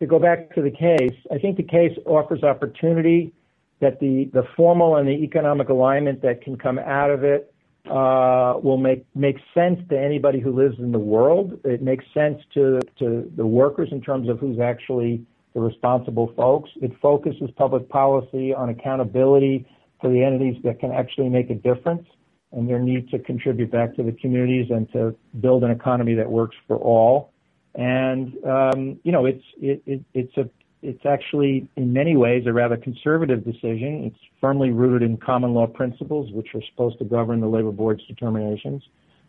[0.00, 3.32] to go back to the case, I think the case offers opportunity
[3.80, 7.52] that the, the formal and the economic alignment that can come out of it
[7.90, 11.60] uh, will make make sense to anybody who lives in the world.
[11.64, 16.70] It makes sense to to the workers in terms of who's actually the responsible folks.
[16.82, 19.66] It focuses public policy on accountability
[20.00, 22.06] for the entities that can actually make a difference
[22.52, 26.30] and their need to contribute back to the communities and to build an economy that
[26.30, 27.32] works for all.
[27.74, 30.48] And um, you know, it's it, it, it's a
[30.82, 34.04] it's actually in many ways a rather conservative decision.
[34.04, 38.04] It's firmly rooted in common law principles, which are supposed to govern the labor board's
[38.06, 38.82] determinations.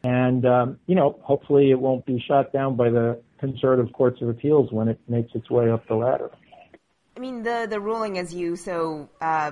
[0.03, 4.29] And um, you know, hopefully, it won't be shot down by the conservative courts of
[4.29, 6.29] appeals when it makes its way up the ladder.
[7.15, 9.51] I mean, the the ruling, as you so uh,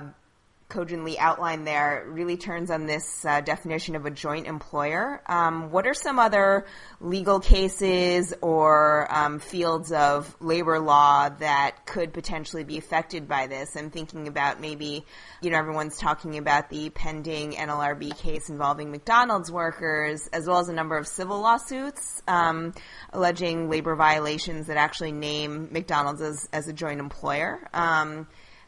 [0.68, 5.22] cogently outlined there really turns on this uh, definition of a joint employer.
[5.26, 6.66] Um, what are some other
[7.00, 13.76] legal cases or um, fields of labor law that could potentially be affected by this?
[13.76, 15.04] I'm thinking about maybe,
[15.40, 20.68] you know, everyone's talking about the pending NLRB case involving McDonald's workers, as well as
[20.68, 22.74] a number of civil lawsuits um,
[23.12, 27.60] alleging labor violations that actually name McDonald's as, as a joint employer.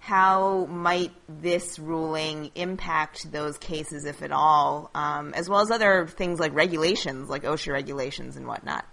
[0.08, 6.06] How might this ruling impact those cases, if at all, um, as well as other
[6.06, 8.86] things like regulations, like OSHA regulations and whatnot?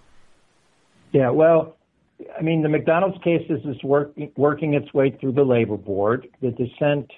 [1.13, 1.77] Yeah, well,
[2.37, 6.27] I mean, the McDonald's case is work, working its way through the labor board.
[6.41, 7.09] The dissent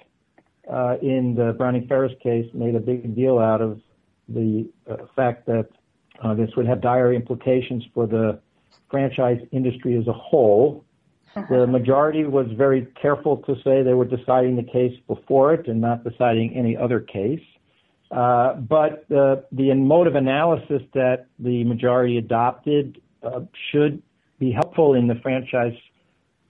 [0.72, 3.80] uh, in the Browning Ferris case made a big deal out of
[4.28, 5.66] the uh, fact that
[6.22, 8.38] uh, this would have dire implications for the
[8.92, 10.84] franchise industry as a whole
[11.50, 15.80] the majority was very careful to say they were deciding the case before it and
[15.80, 17.42] not deciding any other case.
[18.10, 24.02] Uh, but the, the emotive analysis that the majority adopted uh, should
[24.38, 25.76] be helpful in the franchise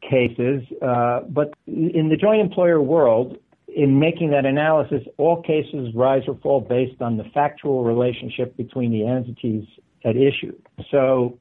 [0.08, 0.62] cases.
[0.80, 6.36] Uh, but in the joint employer world, in making that analysis, all cases rise or
[6.42, 9.66] fall based on the factual relationship between the entities
[10.04, 10.56] at issue.
[10.90, 11.38] So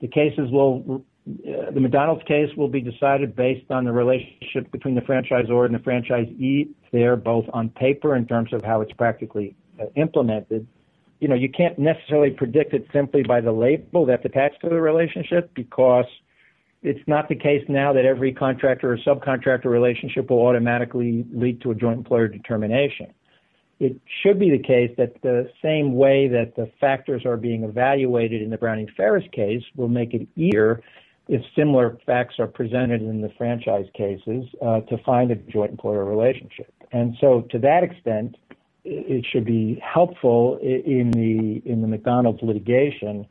[0.00, 1.04] the cases will
[1.46, 5.74] uh, the McDonald's case will be decided based on the relationship between the franchisor and
[5.74, 6.68] the franchisee.
[6.92, 10.66] They're both on paper in terms of how it's practically uh, implemented.
[11.20, 14.80] You know, you can't necessarily predict it simply by the label that's attached to the
[14.80, 16.06] relationship because
[16.82, 21.70] it's not the case now that every contractor or subcontractor relationship will automatically lead to
[21.70, 23.12] a joint employer determination.
[23.78, 28.42] It should be the case that the same way that the factors are being evaluated
[28.42, 30.82] in the Browning Ferris case will make it easier
[31.28, 36.04] if similar facts are presented in the franchise cases, uh, to find a joint employer
[36.04, 36.72] relationship.
[36.92, 38.36] And so, to that extent,
[38.84, 43.26] it should be helpful in the in the McDonald's litigation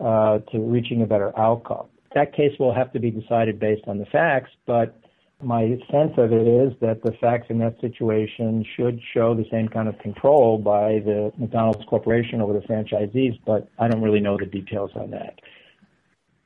[0.00, 1.86] uh, to reaching a better outcome.
[2.14, 4.98] That case will have to be decided based on the facts, but
[5.42, 9.68] my sense of it is that the facts in that situation should show the same
[9.68, 14.38] kind of control by the McDonald's Corporation over the franchisees, but I don't really know
[14.38, 15.40] the details on that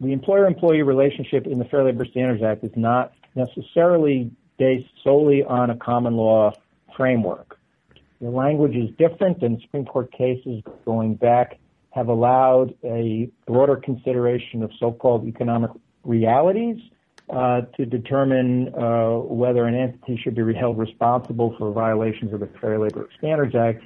[0.00, 5.70] the employer-employee relationship in the Fair Labor Standards Act is not necessarily based solely on
[5.70, 6.52] a common law
[6.96, 7.58] framework.
[8.20, 11.58] The language is different, and Supreme Court cases going back
[11.90, 15.70] have allowed a broader consideration of so-called economic
[16.04, 16.76] realities
[17.30, 22.48] uh, to determine uh, whether an entity should be held responsible for violations of the
[22.60, 23.82] Fair Labor Standards Act,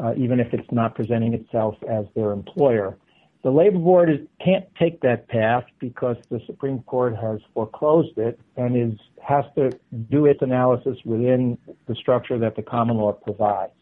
[0.00, 2.96] uh, even if it's not presenting itself as their employer.
[3.44, 8.38] The labor board is, can't take that path because the Supreme Court has foreclosed it
[8.56, 9.70] and is has to
[10.10, 13.72] do its analysis within the structure that the common law provides.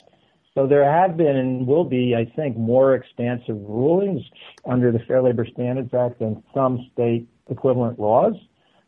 [0.54, 4.22] So there have been and will be, I think, more expansive rulings
[4.64, 8.34] under the Fair Labor Standards Act than some state equivalent laws,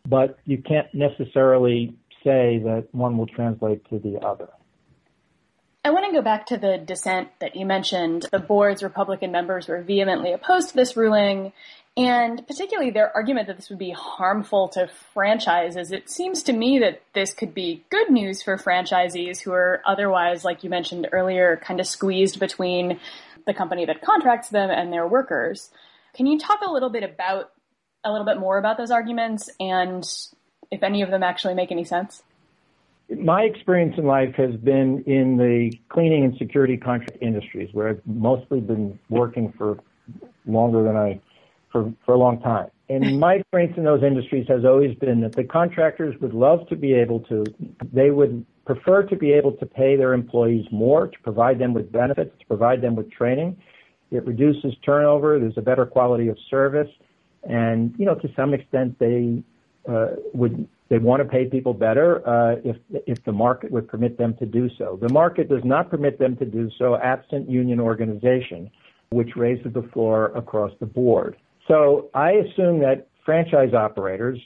[0.07, 4.49] but you can't necessarily say that one will translate to the other.
[5.89, 8.27] I want to go back to the dissent that you mentioned.
[8.31, 11.55] The board's Republican members were vehemently opposed to this ruling,
[11.97, 15.91] and particularly their argument that this would be harmful to franchises.
[15.91, 20.45] It seems to me that this could be good news for franchisees who are otherwise,
[20.45, 23.01] like you mentioned earlier, kind of squeezed between
[23.47, 25.71] the company that contracts them and their workers.
[26.13, 27.51] Can you talk a little bit about
[28.05, 30.07] a little bit more about those arguments and
[30.71, 32.23] if any of them actually make any sense?
[33.17, 38.03] My experience in life has been in the cleaning and security contract industries, where I've
[38.07, 39.79] mostly been working for
[40.47, 41.21] longer than I
[41.73, 42.69] for for a long time.
[42.89, 46.77] And my experience in those industries has always been that the contractors would love to
[46.77, 47.45] be able to,
[47.93, 51.91] they would prefer to be able to pay their employees more, to provide them with
[51.91, 53.57] benefits, to provide them with training.
[54.11, 55.39] It reduces turnover.
[55.39, 56.89] There's a better quality of service.
[57.45, 59.43] And, you know, to some extent, they
[59.89, 62.77] uh, would they want to pay people better uh, if
[63.07, 64.99] if the market would permit them to do so.
[65.01, 68.71] The market does not permit them to do so absent union organization,
[69.11, 71.37] which raises the floor across the board.
[71.67, 74.39] So I assume that franchise operators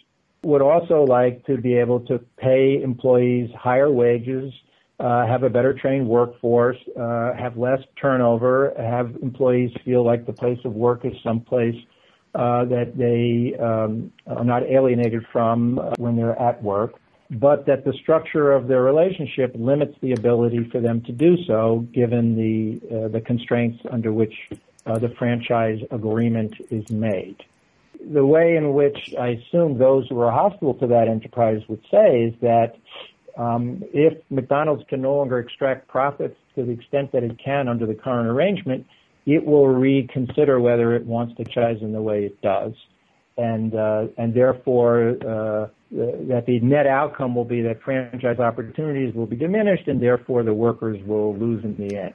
[0.42, 4.52] would also like to be able to pay employees higher wages,
[4.98, 10.32] uh, have a better trained workforce, uh, have less turnover, have employees feel like the
[10.32, 11.76] place of work is someplace
[12.34, 16.94] uh, that they um, are not alienated from uh, when they're at work,
[17.30, 21.86] but that the structure of their relationship limits the ability for them to do so,
[21.92, 24.34] given the uh, the constraints under which
[24.86, 27.36] uh, the franchise agreement is made.
[28.12, 32.24] The way in which I assume those who are hostile to that enterprise would say
[32.24, 32.76] is that
[33.36, 37.86] um, if McDonald's can no longer extract profits to the extent that it can under
[37.86, 38.86] the current arrangement,
[39.26, 41.44] it will reconsider whether it wants to
[41.80, 42.72] in the way it does,
[43.36, 49.26] and uh, and therefore uh, that the net outcome will be that franchise opportunities will
[49.26, 52.14] be diminished, and therefore the workers will lose in the end.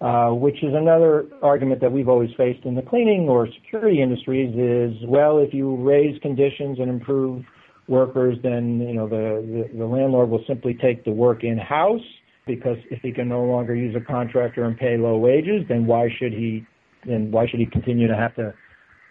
[0.00, 4.54] Uh, which is another argument that we've always faced in the cleaning or security industries
[4.54, 7.44] is well if you raise conditions and improve
[7.88, 12.00] workers then you know the, the, the landlord will simply take the work in house
[12.48, 16.08] because if he can no longer use a contractor and pay low wages, then why
[16.18, 16.66] should he
[17.06, 18.52] then why should he continue to have to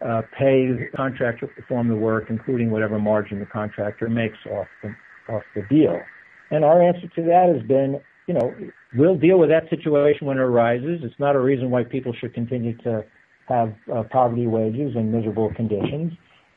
[0.06, 4.68] uh, pay the contractor to perform the work, including whatever margin the contractor makes off
[4.84, 5.98] the off the deal?
[6.52, 8.54] And our answer to that has been, you know,
[8.96, 11.00] we'll deal with that situation when it arises.
[11.04, 13.06] It's not a reason why people should continue to
[13.48, 16.12] have uh, poverty wages and miserable conditions.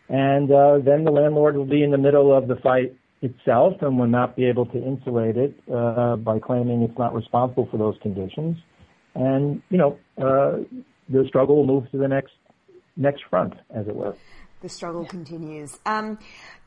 [0.08, 3.98] And uh, then the landlord will be in the middle of the fight itself and
[3.98, 7.96] will not be able to insulate it uh, by claiming it's not responsible for those
[8.02, 8.56] conditions.
[9.14, 10.64] And you know, uh,
[11.08, 12.32] the struggle will move to the next
[12.96, 14.14] next front, as it were.
[14.62, 15.78] The struggle continues.
[15.86, 16.18] Um,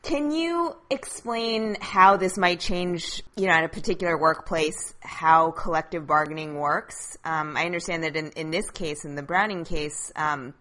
[0.02, 6.04] can you explain how this might change, you know, at a particular workplace, how collective
[6.04, 7.16] bargaining works?
[7.24, 10.54] Um, I understand that in, in this case, in the Browning case, um,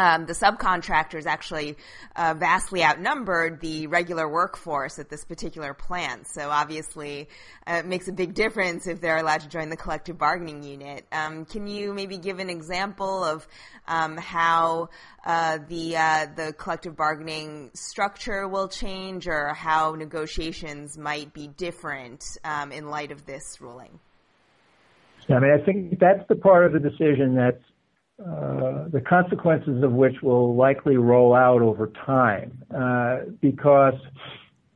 [0.00, 1.76] um, the subcontractors actually
[2.16, 6.26] uh, vastly outnumbered the regular workforce at this particular plant.
[6.26, 7.28] So obviously,
[7.66, 11.04] uh, it makes a big difference if they're allowed to join the collective bargaining unit.
[11.12, 13.46] Um, can you maybe give an example of
[13.86, 14.88] um, how
[15.26, 22.24] uh, the uh, the collective bargaining structure will change, or how negotiations might be different
[22.42, 24.00] um, in light of this ruling?
[25.28, 27.62] I mean, I think that's the part of the decision that's
[28.20, 33.94] uh, the consequences of which will likely roll out over time, uh, because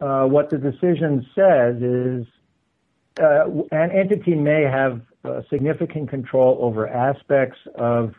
[0.01, 2.27] uh, what the decision says is
[3.21, 8.15] uh, an entity may have uh, significant control over aspects of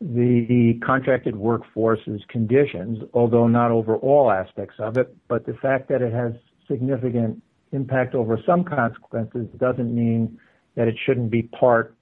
[0.00, 5.14] the contracted workforce's conditions, although not over all aspects of it.
[5.26, 6.34] But the fact that it has
[6.68, 7.42] significant
[7.72, 10.38] impact over some consequences doesn't mean
[10.76, 11.95] that it shouldn't be part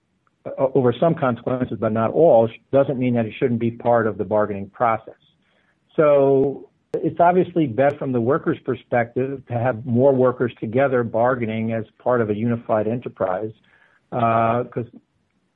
[0.58, 4.24] over some consequences, but not all, doesn't mean that it shouldn't be part of the
[4.24, 5.14] bargaining process.
[5.96, 11.84] So it's obviously better from the workers' perspective to have more workers together bargaining as
[11.98, 13.52] part of a unified enterprise,
[14.10, 14.98] because uh,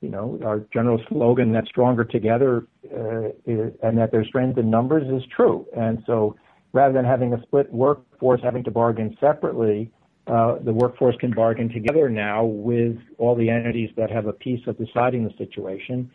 [0.01, 5.07] you know our general slogan that stronger together uh, and that there's strength in numbers
[5.07, 5.65] is true.
[5.77, 6.35] And so
[6.73, 9.98] rather than having a split workforce having to bargain separately, uh,
[10.29, 14.77] the workforce can bargain together now with all the entities that have a piece of
[14.77, 16.09] deciding the situation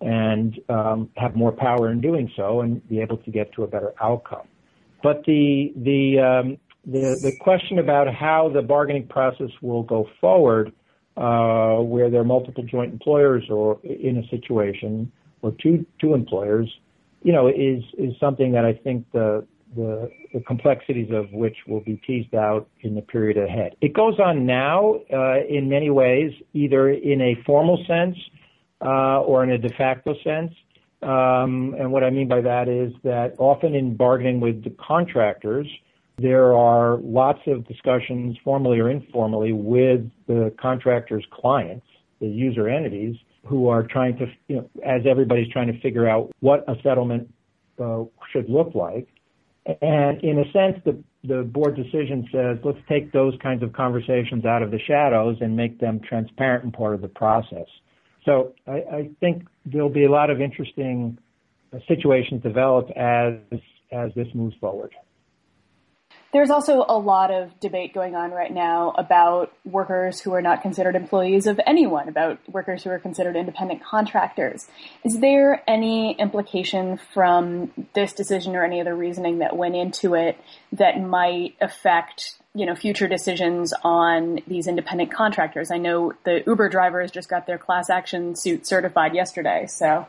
[0.00, 3.66] and um, have more power in doing so and be able to get to a
[3.66, 4.46] better outcome.
[5.02, 10.72] But the the um, the, the question about how the bargaining process will go forward,
[11.16, 15.10] uh, where there are multiple joint employers or in a situation
[15.42, 16.68] or two two employers,
[17.22, 19.46] you know, is is something that I think the
[19.76, 23.76] the, the, complexities of which will be teased out in the period ahead.
[23.80, 28.16] It goes on now uh, in many ways, either in a formal sense
[28.80, 30.52] uh, or in a de facto sense.
[31.02, 35.68] Um, and what I mean by that is that often in bargaining with the contractors,
[36.18, 41.86] there are lots of discussions, formally or informally, with the contractor's clients,
[42.20, 46.30] the user entities, who are trying to, you know, as everybody's trying to figure out
[46.40, 47.32] what a settlement
[47.78, 49.08] uh, should look like.
[49.80, 54.44] And in a sense, the, the board decision says, let's take those kinds of conversations
[54.44, 57.66] out of the shadows and make them transparent and part of the process.
[58.24, 61.18] So I, I think there'll be a lot of interesting
[61.72, 63.34] uh, situations develop as
[63.92, 64.92] as this moves forward.
[66.32, 70.62] There's also a lot of debate going on right now about workers who are not
[70.62, 74.66] considered employees of anyone, about workers who are considered independent contractors.
[75.04, 80.38] Is there any implication from this decision or any other reasoning that went into it
[80.72, 85.70] that might affect you know future decisions on these independent contractors?
[85.70, 90.06] I know the Uber drivers just got their class action suit certified yesterday, so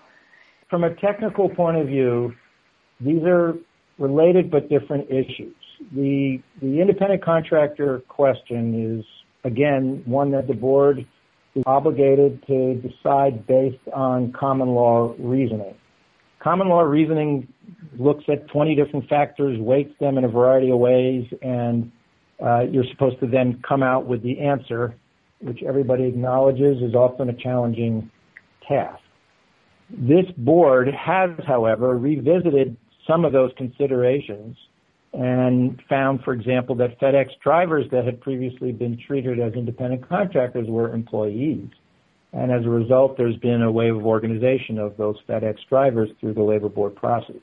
[0.70, 2.36] from a technical point of view,
[2.99, 3.53] these are
[3.97, 5.55] related but different issues.
[5.93, 9.05] The, the independent contractor question is,
[9.43, 11.05] again, one that the board
[11.55, 15.75] is obligated to decide based on common law reasoning.
[16.39, 17.47] Common law reasoning
[17.97, 21.91] looks at 20 different factors, weights them in a variety of ways, and
[22.43, 24.95] uh, you're supposed to then come out with the answer,
[25.41, 28.09] which everybody acknowledges is often a challenging
[28.67, 29.01] task.
[29.89, 34.57] This board has, however, revisited some of those considerations
[35.18, 40.68] and found, for example, that FedEx drivers that had previously been treated as independent contractors
[40.70, 41.68] were employees.
[42.34, 46.36] And as a result, there's been a wave of organization of those FedEx drivers through
[46.36, 47.41] the labor board process.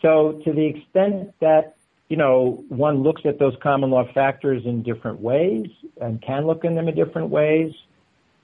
[0.00, 1.76] So to the extent that,
[2.08, 5.66] you know, one looks at those common law factors in different ways
[6.00, 7.74] and can look in them in different ways,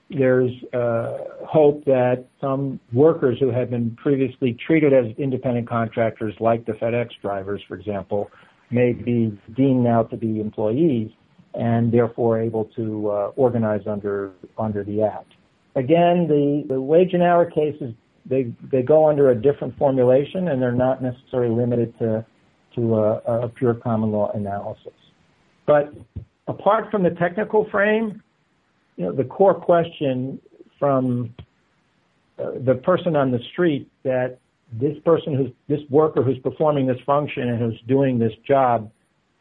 [0.09, 6.65] there's uh, hope that some workers who had been previously treated as independent contractors, like
[6.65, 8.29] the FedEx drivers, for example,
[8.71, 11.09] may be deemed now to be employees
[11.53, 15.33] and therefore able to uh, organize under under the act.
[15.75, 17.93] Again, the, the wage and hour cases
[18.25, 22.25] they they go under a different formulation and they're not necessarily limited to
[22.75, 24.93] to a, a pure common law analysis.
[25.65, 25.93] But
[26.47, 28.21] apart from the technical frame,
[28.97, 30.39] you know, the core question
[30.77, 31.33] from
[32.37, 34.39] uh, the person on the street that
[34.73, 38.91] this person who's this worker who's performing this function and who's doing this job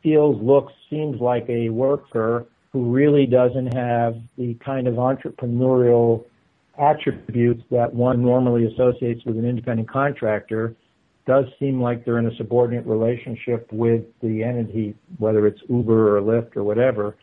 [0.03, 6.25] feels, looks, seems like a worker who really doesn't have the kind of entrepreneurial
[6.79, 10.77] attributes that one normally associates with an independent contractor
[11.27, 16.21] does seem like they're in a subordinate relationship with the entity, whether it's Uber or
[16.21, 17.17] Lyft or whatever,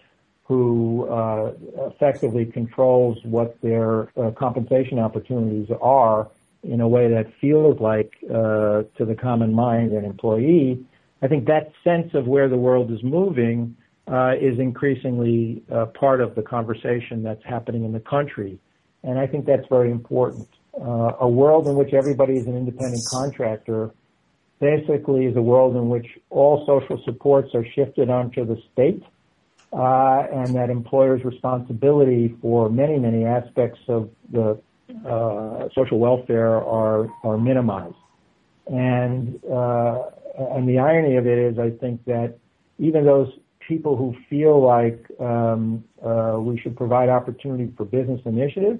[0.43, 1.53] who uh,
[1.87, 6.29] effectively controls what their uh, compensation opportunities are
[6.63, 10.85] in a way that feels like uh, to the common mind an employee,
[11.21, 13.75] I think that sense of where the world is moving
[14.07, 18.59] uh, is increasingly uh, part of the conversation that's happening in the country.
[19.03, 20.47] And I think that's very important.
[20.79, 23.91] Uh, a world in which everybody is an independent contractor
[24.59, 29.03] basically is a world in which all social supports are shifted onto the state
[29.75, 34.59] uh, and that employers' responsibility for many, many aspects of the
[35.07, 37.95] uh, social welfare are are minimized.
[38.67, 40.03] And uh,
[40.37, 42.37] and the irony of it is, I think that
[42.79, 43.31] even those
[43.67, 48.79] people who feel like um, uh, we should provide opportunity for business initiative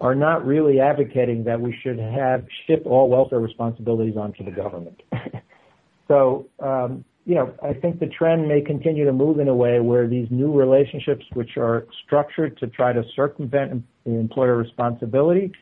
[0.00, 5.00] are not really advocating that we should have shift all welfare responsibilities onto the government.
[6.08, 9.78] so um, you know, I think the trend may continue to move in a way
[9.80, 15.52] where these new relationships, which are structured to try to circumvent employer responsibility,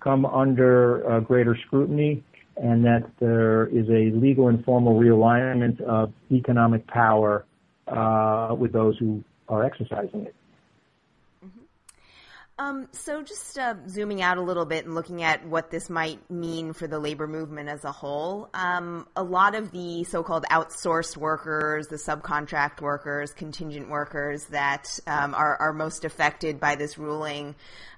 [0.00, 2.22] come under uh, greater scrutiny,
[2.56, 7.44] and that there is a legal and formal realignment of economic power
[7.88, 10.34] uh, with those who are exercising it.
[12.60, 16.30] Um, so just uh, zooming out a little bit and looking at what this might
[16.30, 21.16] mean for the labor movement as a whole, um, a lot of the so-called outsourced
[21.16, 27.54] workers, the subcontract workers, contingent workers that um, are, are most affected by this ruling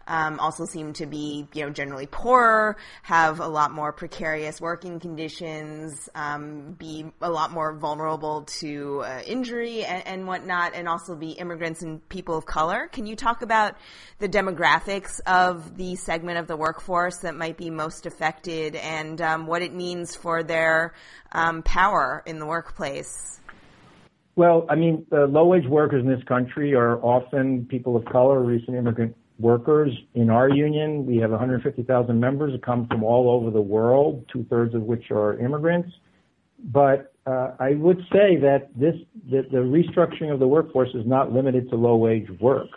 [0.07, 5.01] um, also seem to be, you know, generally poorer, have a lot more precarious working
[5.01, 11.15] conditions, um, be a lot more vulnerable to uh, injury and, and, whatnot, and also
[11.15, 12.89] be immigrants and people of color.
[12.93, 13.77] Can you talk about
[14.19, 19.47] the demographics of the segment of the workforce that might be most affected and um,
[19.47, 20.95] what it means for their
[21.33, 23.41] um, power in the workplace?
[24.35, 28.77] Well, I mean, low wage workers in this country are often people of color, recent
[28.77, 31.07] immigrant workers in our union.
[31.07, 35.11] We have 150,000 members that come from all over the world, two thirds of which
[35.11, 35.91] are immigrants.
[36.65, 38.95] But uh, I would say that this
[39.31, 42.69] the, the restructuring of the workforce is not limited to low wage work.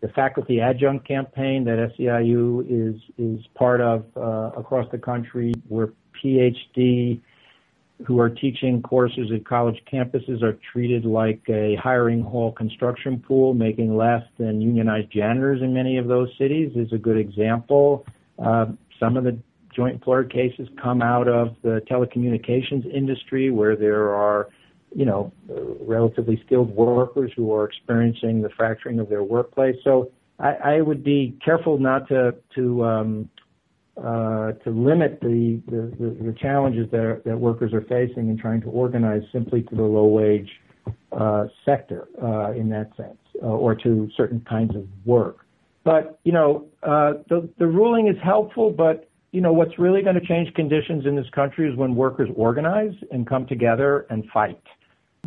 [0.00, 5.92] The faculty adjunct campaign that SEIU is is part of uh, across the country, where
[6.22, 7.20] PhD
[8.06, 13.54] who are teaching courses at college campuses are treated like a hiring hall construction pool,
[13.54, 18.06] making less than unionized janitors in many of those cities is a good example.
[18.38, 18.66] Uh,
[18.98, 19.38] some of the
[19.74, 24.48] joint employer cases come out of the telecommunications industry where there are
[24.94, 25.32] you know,
[25.80, 29.76] relatively skilled workers who are experiencing the fracturing of their workplace.
[29.82, 33.28] So I, I would be careful not to to um,
[33.96, 38.68] uh, to limit the, the, the, challenges that, that workers are facing in trying to
[38.68, 40.48] organize simply to the low wage
[41.12, 45.44] uh, sector uh, in that sense, uh, or to certain kinds of work.
[45.84, 50.14] But you know, uh, the the ruling is helpful, but you know what's really going
[50.14, 54.62] to change conditions in this country is when workers organize and come together and fight.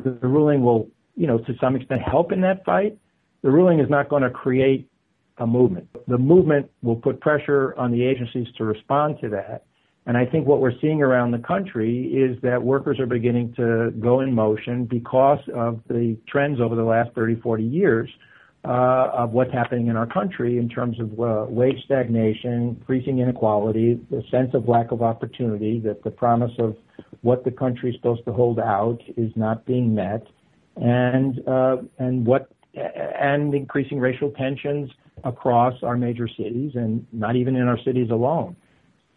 [0.03, 2.97] The ruling will, you know, to some extent help in that fight.
[3.43, 4.89] The ruling is not going to create
[5.37, 5.89] a movement.
[6.07, 9.65] The movement will put pressure on the agencies to respond to that.
[10.07, 13.91] And I think what we're seeing around the country is that workers are beginning to
[13.99, 18.09] go in motion because of the trends over the last 30, 40 years
[18.63, 23.99] uh, of what's happening in our country in terms of uh, wage stagnation, increasing inequality,
[24.09, 26.75] the sense of lack of opportunity, that the promise of
[27.21, 30.25] what the country is supposed to hold out is not being met,
[30.77, 34.89] and uh, and what and increasing racial tensions
[35.23, 38.55] across our major cities and not even in our cities alone.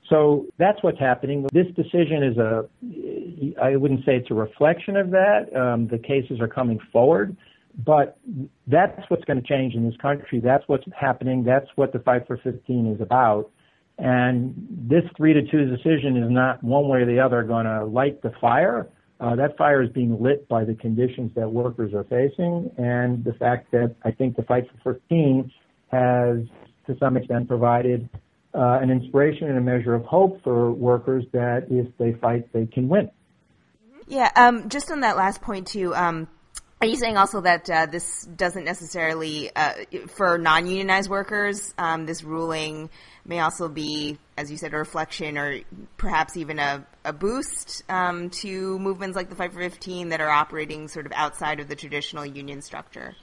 [0.09, 1.47] So that's what's happening.
[1.53, 2.69] This decision is a,
[3.63, 5.55] I wouldn't say it's a reflection of that.
[5.55, 7.37] Um, the cases are coming forward,
[7.85, 8.19] but
[8.67, 10.41] that's what's going to change in this country.
[10.41, 11.45] That's what's happening.
[11.45, 13.51] That's what the Fight for 15 is about.
[13.99, 17.85] And this three to two decision is not one way or the other going to
[17.85, 18.89] light the fire.
[19.21, 23.33] Uh, that fire is being lit by the conditions that workers are facing and the
[23.33, 25.51] fact that I think the Fight for 15
[25.89, 26.39] has,
[26.87, 28.09] to some extent, provided
[28.55, 32.67] uh, an inspiration and a measure of hope for workers that if they fight, they
[32.67, 33.11] can win.
[34.07, 35.95] Yeah, um, just on that last point too.
[35.95, 36.29] Um,
[36.81, 39.75] are you saying also that uh, this doesn't necessarily, uh,
[40.17, 42.89] for non-unionized workers, um, this ruling
[43.25, 45.61] may also be, as you said, a reflection or
[45.97, 50.31] perhaps even a, a boost um, to movements like the Fight for 15 that are
[50.31, 53.17] operating sort of outside of the traditional union structure?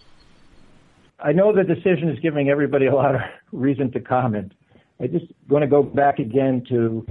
[1.19, 4.51] I know the decision is giving everybody a lot of reason to comment.
[4.99, 7.05] I just want to go back again to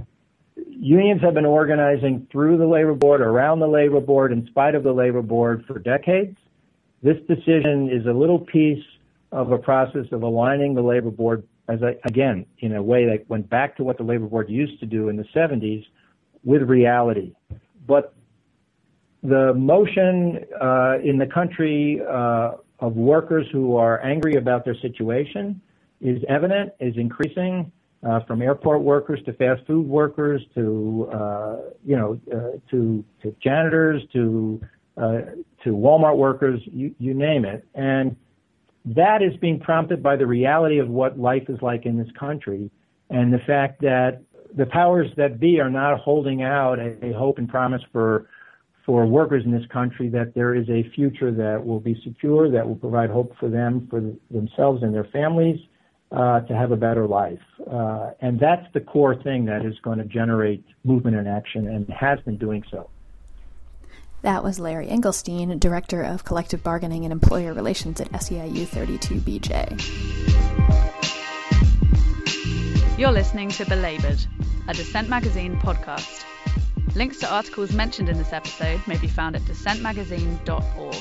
[0.69, 4.83] unions have been organizing through the labor board, around the labor board, in spite of
[4.83, 6.37] the labor board for decades.
[7.01, 8.83] This decision is a little piece
[9.31, 13.29] of a process of aligning the labor board, as I, again, in a way that
[13.29, 15.85] went back to what the labor board used to do in the 70s
[16.43, 17.33] with reality.
[17.87, 18.13] But
[19.23, 25.61] the motion uh, in the country uh, of workers who are angry about their situation
[26.01, 27.71] is evident, is increasing
[28.03, 33.35] uh, from airport workers to fast food workers to uh, you know uh, to to
[33.41, 34.61] janitors to
[34.97, 35.21] uh,
[35.63, 38.15] to Walmart workers, you, you name it, and
[38.85, 42.69] that is being prompted by the reality of what life is like in this country,
[43.09, 44.21] and the fact that
[44.55, 48.27] the powers that be are not holding out a, a hope and promise for
[48.85, 52.67] for workers in this country that there is a future that will be secure, that
[52.67, 55.59] will provide hope for them, for themselves and their families,
[56.11, 57.39] uh, to have a better life.
[57.69, 61.89] Uh, and that's the core thing that is going to generate movement and action and
[61.89, 62.89] has been doing so.
[64.21, 69.79] That was Larry Engelstein, Director of Collective Bargaining and Employer Relations at SEIU 32BJ.
[72.97, 74.25] You're listening to Belabored,
[74.67, 76.23] a Dissent Magazine podcast.
[76.95, 80.95] Links to articles mentioned in this episode may be found at dissentmagazine.org.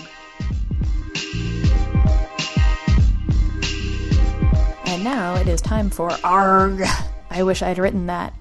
[4.87, 6.83] And now it is time for ARG.
[7.31, 8.35] I wish I'd written that.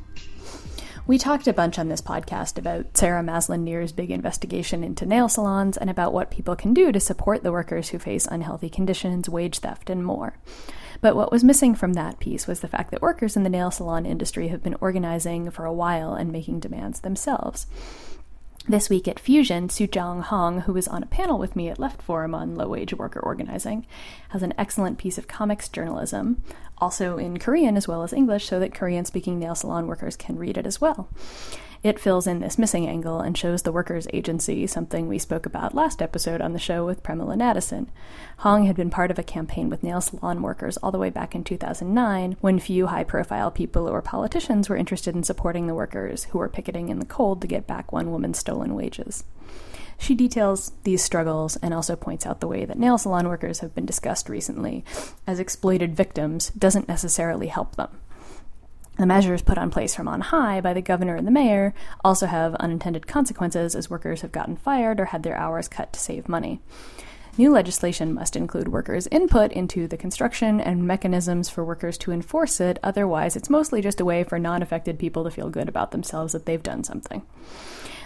[1.05, 5.29] We talked a bunch on this podcast about Sarah Maslin Nir's big investigation into nail
[5.29, 9.29] salons and about what people can do to support the workers who face unhealthy conditions,
[9.29, 10.37] wage theft, and more.
[11.03, 13.71] But what was missing from that piece was the fact that workers in the nail
[13.71, 17.67] salon industry have been organizing for a while and making demands themselves.
[18.69, 22.01] This week at Fusion, Sujong Hong, who was on a panel with me at Left
[22.01, 23.85] Forum on low wage worker organizing,
[24.29, 26.41] has an excellent piece of comics journalism,
[26.83, 30.37] also in Korean as well as English, so that Korean speaking nail salon workers can
[30.37, 31.07] read it as well.
[31.81, 35.73] It fills in this missing angle and shows the workers' agency, something we spoke about
[35.73, 37.87] last episode on the show with Premilla Nadasen.
[38.39, 41.33] Hong had been part of a campaign with nail salon workers all the way back
[41.33, 46.25] in 2009 when few high profile people or politicians were interested in supporting the workers
[46.25, 49.23] who were picketing in the cold to get back one woman's stolen wages.
[49.97, 53.73] She details these struggles and also points out the way that nail salon workers have
[53.75, 54.83] been discussed recently
[55.25, 57.89] as exploited victims doesn't necessarily help them.
[58.97, 61.73] The measures put on place from on high by the governor and the mayor
[62.03, 65.99] also have unintended consequences as workers have gotten fired or had their hours cut to
[65.99, 66.61] save money.
[67.35, 72.61] New legislation must include workers' input into the construction and mechanisms for workers to enforce
[72.61, 75.89] it, otherwise, it's mostly just a way for non affected people to feel good about
[75.89, 77.23] themselves that they've done something.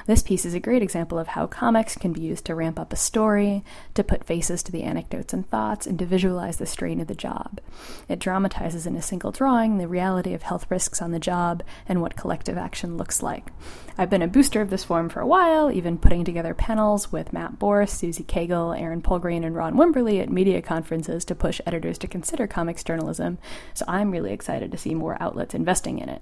[0.08, 2.94] This piece is a great example of how comics can be used to ramp up
[2.94, 7.02] a story, to put faces to the anecdotes and thoughts, and to visualize the strain
[7.02, 7.60] of the job.
[8.08, 12.02] It dramatizes in a single drawing the reality of health risks on the job and
[12.02, 13.52] what collective action looks like.
[13.98, 17.34] I've been a booster of this form for a while, even putting together panels with
[17.34, 21.98] Matt Bors, Susie Cagle, Erin Polgreen, and Ron Wimberly at media conferences to push editors
[21.98, 23.40] to consider comics journalism,
[23.74, 26.22] so I'm really excited to see more outlets investing in it.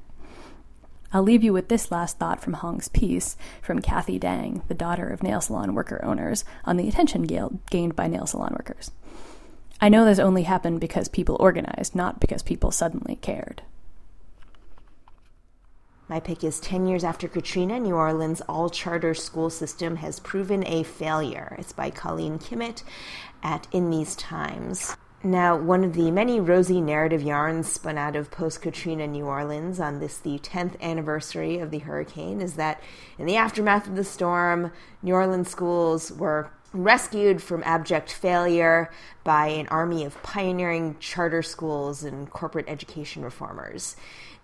[1.13, 5.07] I'll leave you with this last thought from Hong's piece from Cathy Dang, the daughter
[5.07, 7.23] of nail salon worker owners, on the attention
[7.69, 8.91] gained by nail salon workers.
[9.79, 13.61] I know this only happened because people organized, not because people suddenly cared.
[16.07, 20.63] My pick is 10 years after Katrina, New Orleans' all charter school system has proven
[20.67, 21.55] a failure.
[21.57, 22.83] It's by Colleen Kimmitt
[23.41, 24.95] at In These Times.
[25.25, 29.79] Now, one of the many rosy narrative yarns spun out of post Katrina New Orleans
[29.79, 32.79] on this, the 10th anniversary of the hurricane, is that
[33.17, 34.71] in the aftermath of the storm,
[35.01, 38.91] New Orleans schools were rescued from abject failure
[39.23, 43.95] by an army of pioneering charter schools and corporate education reformers.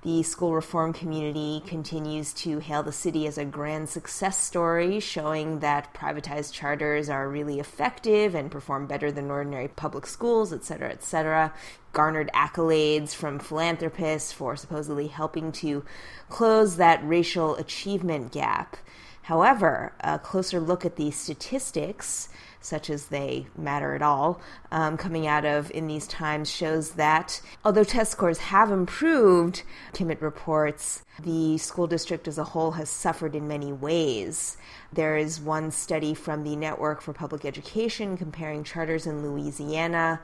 [0.03, 5.59] The school reform community continues to hail the city as a grand success story, showing
[5.59, 11.53] that privatized charters are really effective and perform better than ordinary public schools, etc., etc.
[11.93, 15.85] Garnered accolades from philanthropists for supposedly helping to
[16.29, 18.77] close that racial achievement gap.
[19.23, 22.27] However, a closer look at the statistics
[22.61, 24.39] such as they matter at all,
[24.71, 30.21] um, coming out of in these times shows that although test scores have improved, Kimmitt
[30.21, 34.57] reports the school district as a whole has suffered in many ways.
[34.93, 40.21] There is one study from the Network for Public Education comparing charters in Louisiana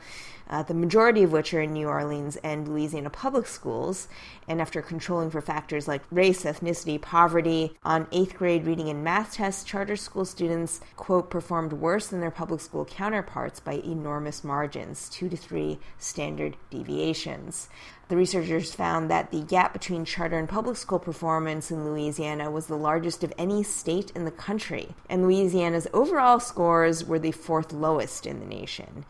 [0.50, 4.08] uh, the majority of which are in New Orleans and Louisiana public schools.
[4.48, 9.34] And after controlling for factors like race, ethnicity, poverty, on eighth grade reading and math
[9.34, 15.10] tests, charter school students, quote, performed worse than their public school counterparts by enormous margins,
[15.10, 17.68] two to three standard deviations.
[18.10, 22.68] The researchers found that the gap between charter and public school performance in Louisiana was
[22.68, 27.74] the largest of any state in the country, and Louisiana's overall scores were the fourth
[27.74, 29.04] lowest in the nation.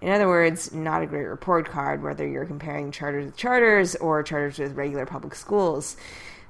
[0.00, 4.22] In other words, not a great report card, whether you're comparing charters with charters or
[4.22, 5.96] charters with regular public schools.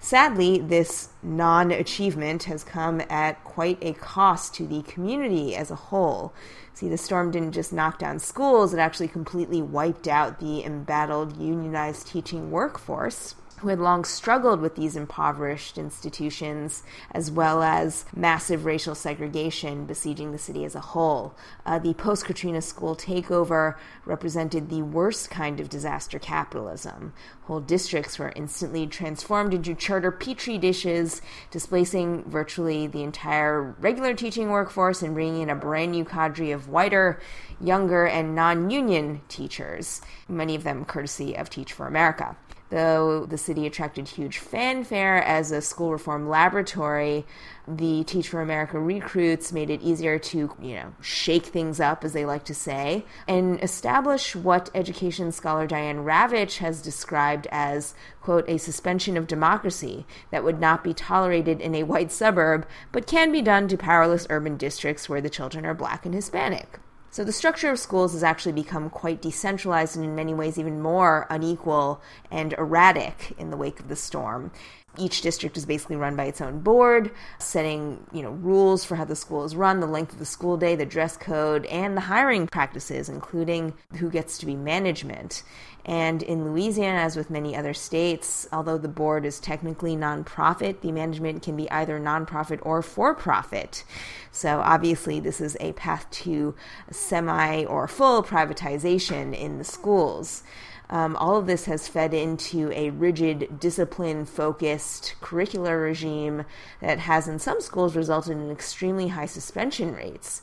[0.05, 5.77] Sadly, this non achievement has come at quite a cost to the community as a
[5.77, 6.35] whole.
[6.75, 11.39] See, the storm didn't just knock down schools, it actually completely wiped out the embattled
[11.39, 13.35] unionized teaching workforce
[13.65, 20.33] who had long struggled with these impoverished institutions, as well as massive racial segregation besieging
[20.33, 21.35] the city as a whole.
[21.65, 27.15] Uh, the post Katrina school takeover represented the worst kind of disaster capitalism.
[27.45, 34.51] Whole districts were instantly transformed into charter petri dishes, displacing virtually the entire regular teaching
[34.51, 37.19] workforce and bringing in a brand new cadre of whiter,
[37.62, 42.37] younger, and non union teachers, many of them courtesy of Teach for America.
[42.71, 47.27] Though the city attracted huge fanfare as a school reform laboratory,
[47.69, 52.15] the Teach for America recruits made it easier to, you know, shake things up, as
[52.15, 58.49] they like to say, and establish what education scholar Diane Ravitch has described as, quote,
[58.49, 63.31] a suspension of democracy that would not be tolerated in a white suburb, but can
[63.31, 66.81] be done to powerless urban districts where the children are black and Hispanic.
[67.15, 70.83] So the structure of schools has actually become quite decentralized and in many ways even
[70.83, 74.51] more unequal and erratic in the wake of the storm.
[74.99, 79.05] Each district is basically run by its own board, setting, you know, rules for how
[79.05, 82.01] the school is run, the length of the school day, the dress code, and the
[82.01, 85.45] hiring practices, including who gets to be management.
[85.85, 90.93] And in Louisiana, as with many other states, although the board is technically nonprofit, the
[90.93, 93.85] management can be either nonprofit or for profit.
[94.32, 96.55] So obviously, this is a path to
[96.91, 100.43] semi or full privatization in the schools.
[100.91, 106.45] Um, all of this has fed into a rigid, discipline focused curricular regime
[106.80, 110.43] that has, in some schools, resulted in extremely high suspension rates.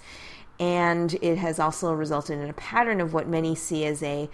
[0.59, 4.29] And it has also resulted in a pattern of what many see as a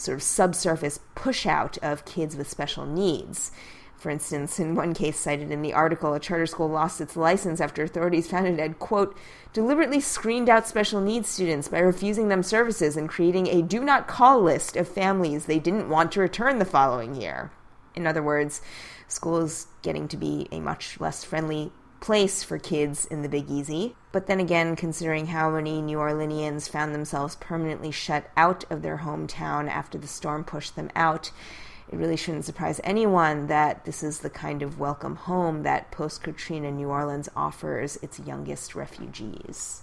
[0.00, 3.50] sort of subsurface push out of kids with special needs.
[3.96, 7.60] For instance, in one case cited in the article, a charter school lost its license
[7.60, 9.14] after authorities found it had, quote,
[9.52, 14.08] deliberately screened out special needs students by refusing them services and creating a do not
[14.08, 17.50] call list of families they didn't want to return the following year.
[17.94, 18.62] In other words,
[19.06, 21.70] school is getting to be a much less friendly
[22.00, 23.94] place for kids in the Big Easy.
[24.12, 28.98] But then again, considering how many New Orleanians found themselves permanently shut out of their
[28.98, 31.30] hometown after the storm pushed them out,
[31.88, 36.22] it really shouldn't surprise anyone that this is the kind of welcome home that post
[36.22, 39.82] Katrina New Orleans offers its youngest refugees.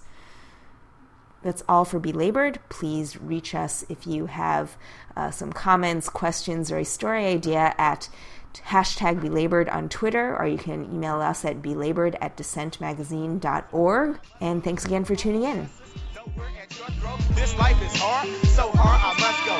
[1.42, 2.58] That's all for Belabored.
[2.68, 4.76] Please reach us if you have
[5.16, 8.08] uh, some comments, questions, or a story idea at
[8.54, 14.20] hashtag belabored on Twitter, or you can email us at belabored at dissentmagazine.org.
[14.40, 15.68] And thanks again for tuning in.
[17.34, 19.54] This life is hard, so hard I must go.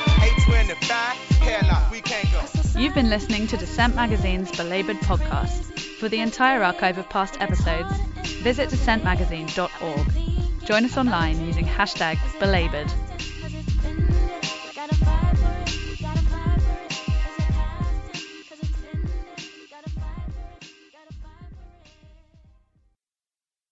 [1.41, 2.79] Hell we can't go.
[2.79, 5.79] You've been listening to Dissent Magazine's Belabored podcast.
[5.99, 7.93] For the entire archive of past episodes,
[8.43, 10.65] visit dissentmagazine.org.
[10.65, 12.93] Join us online using hashtag belabored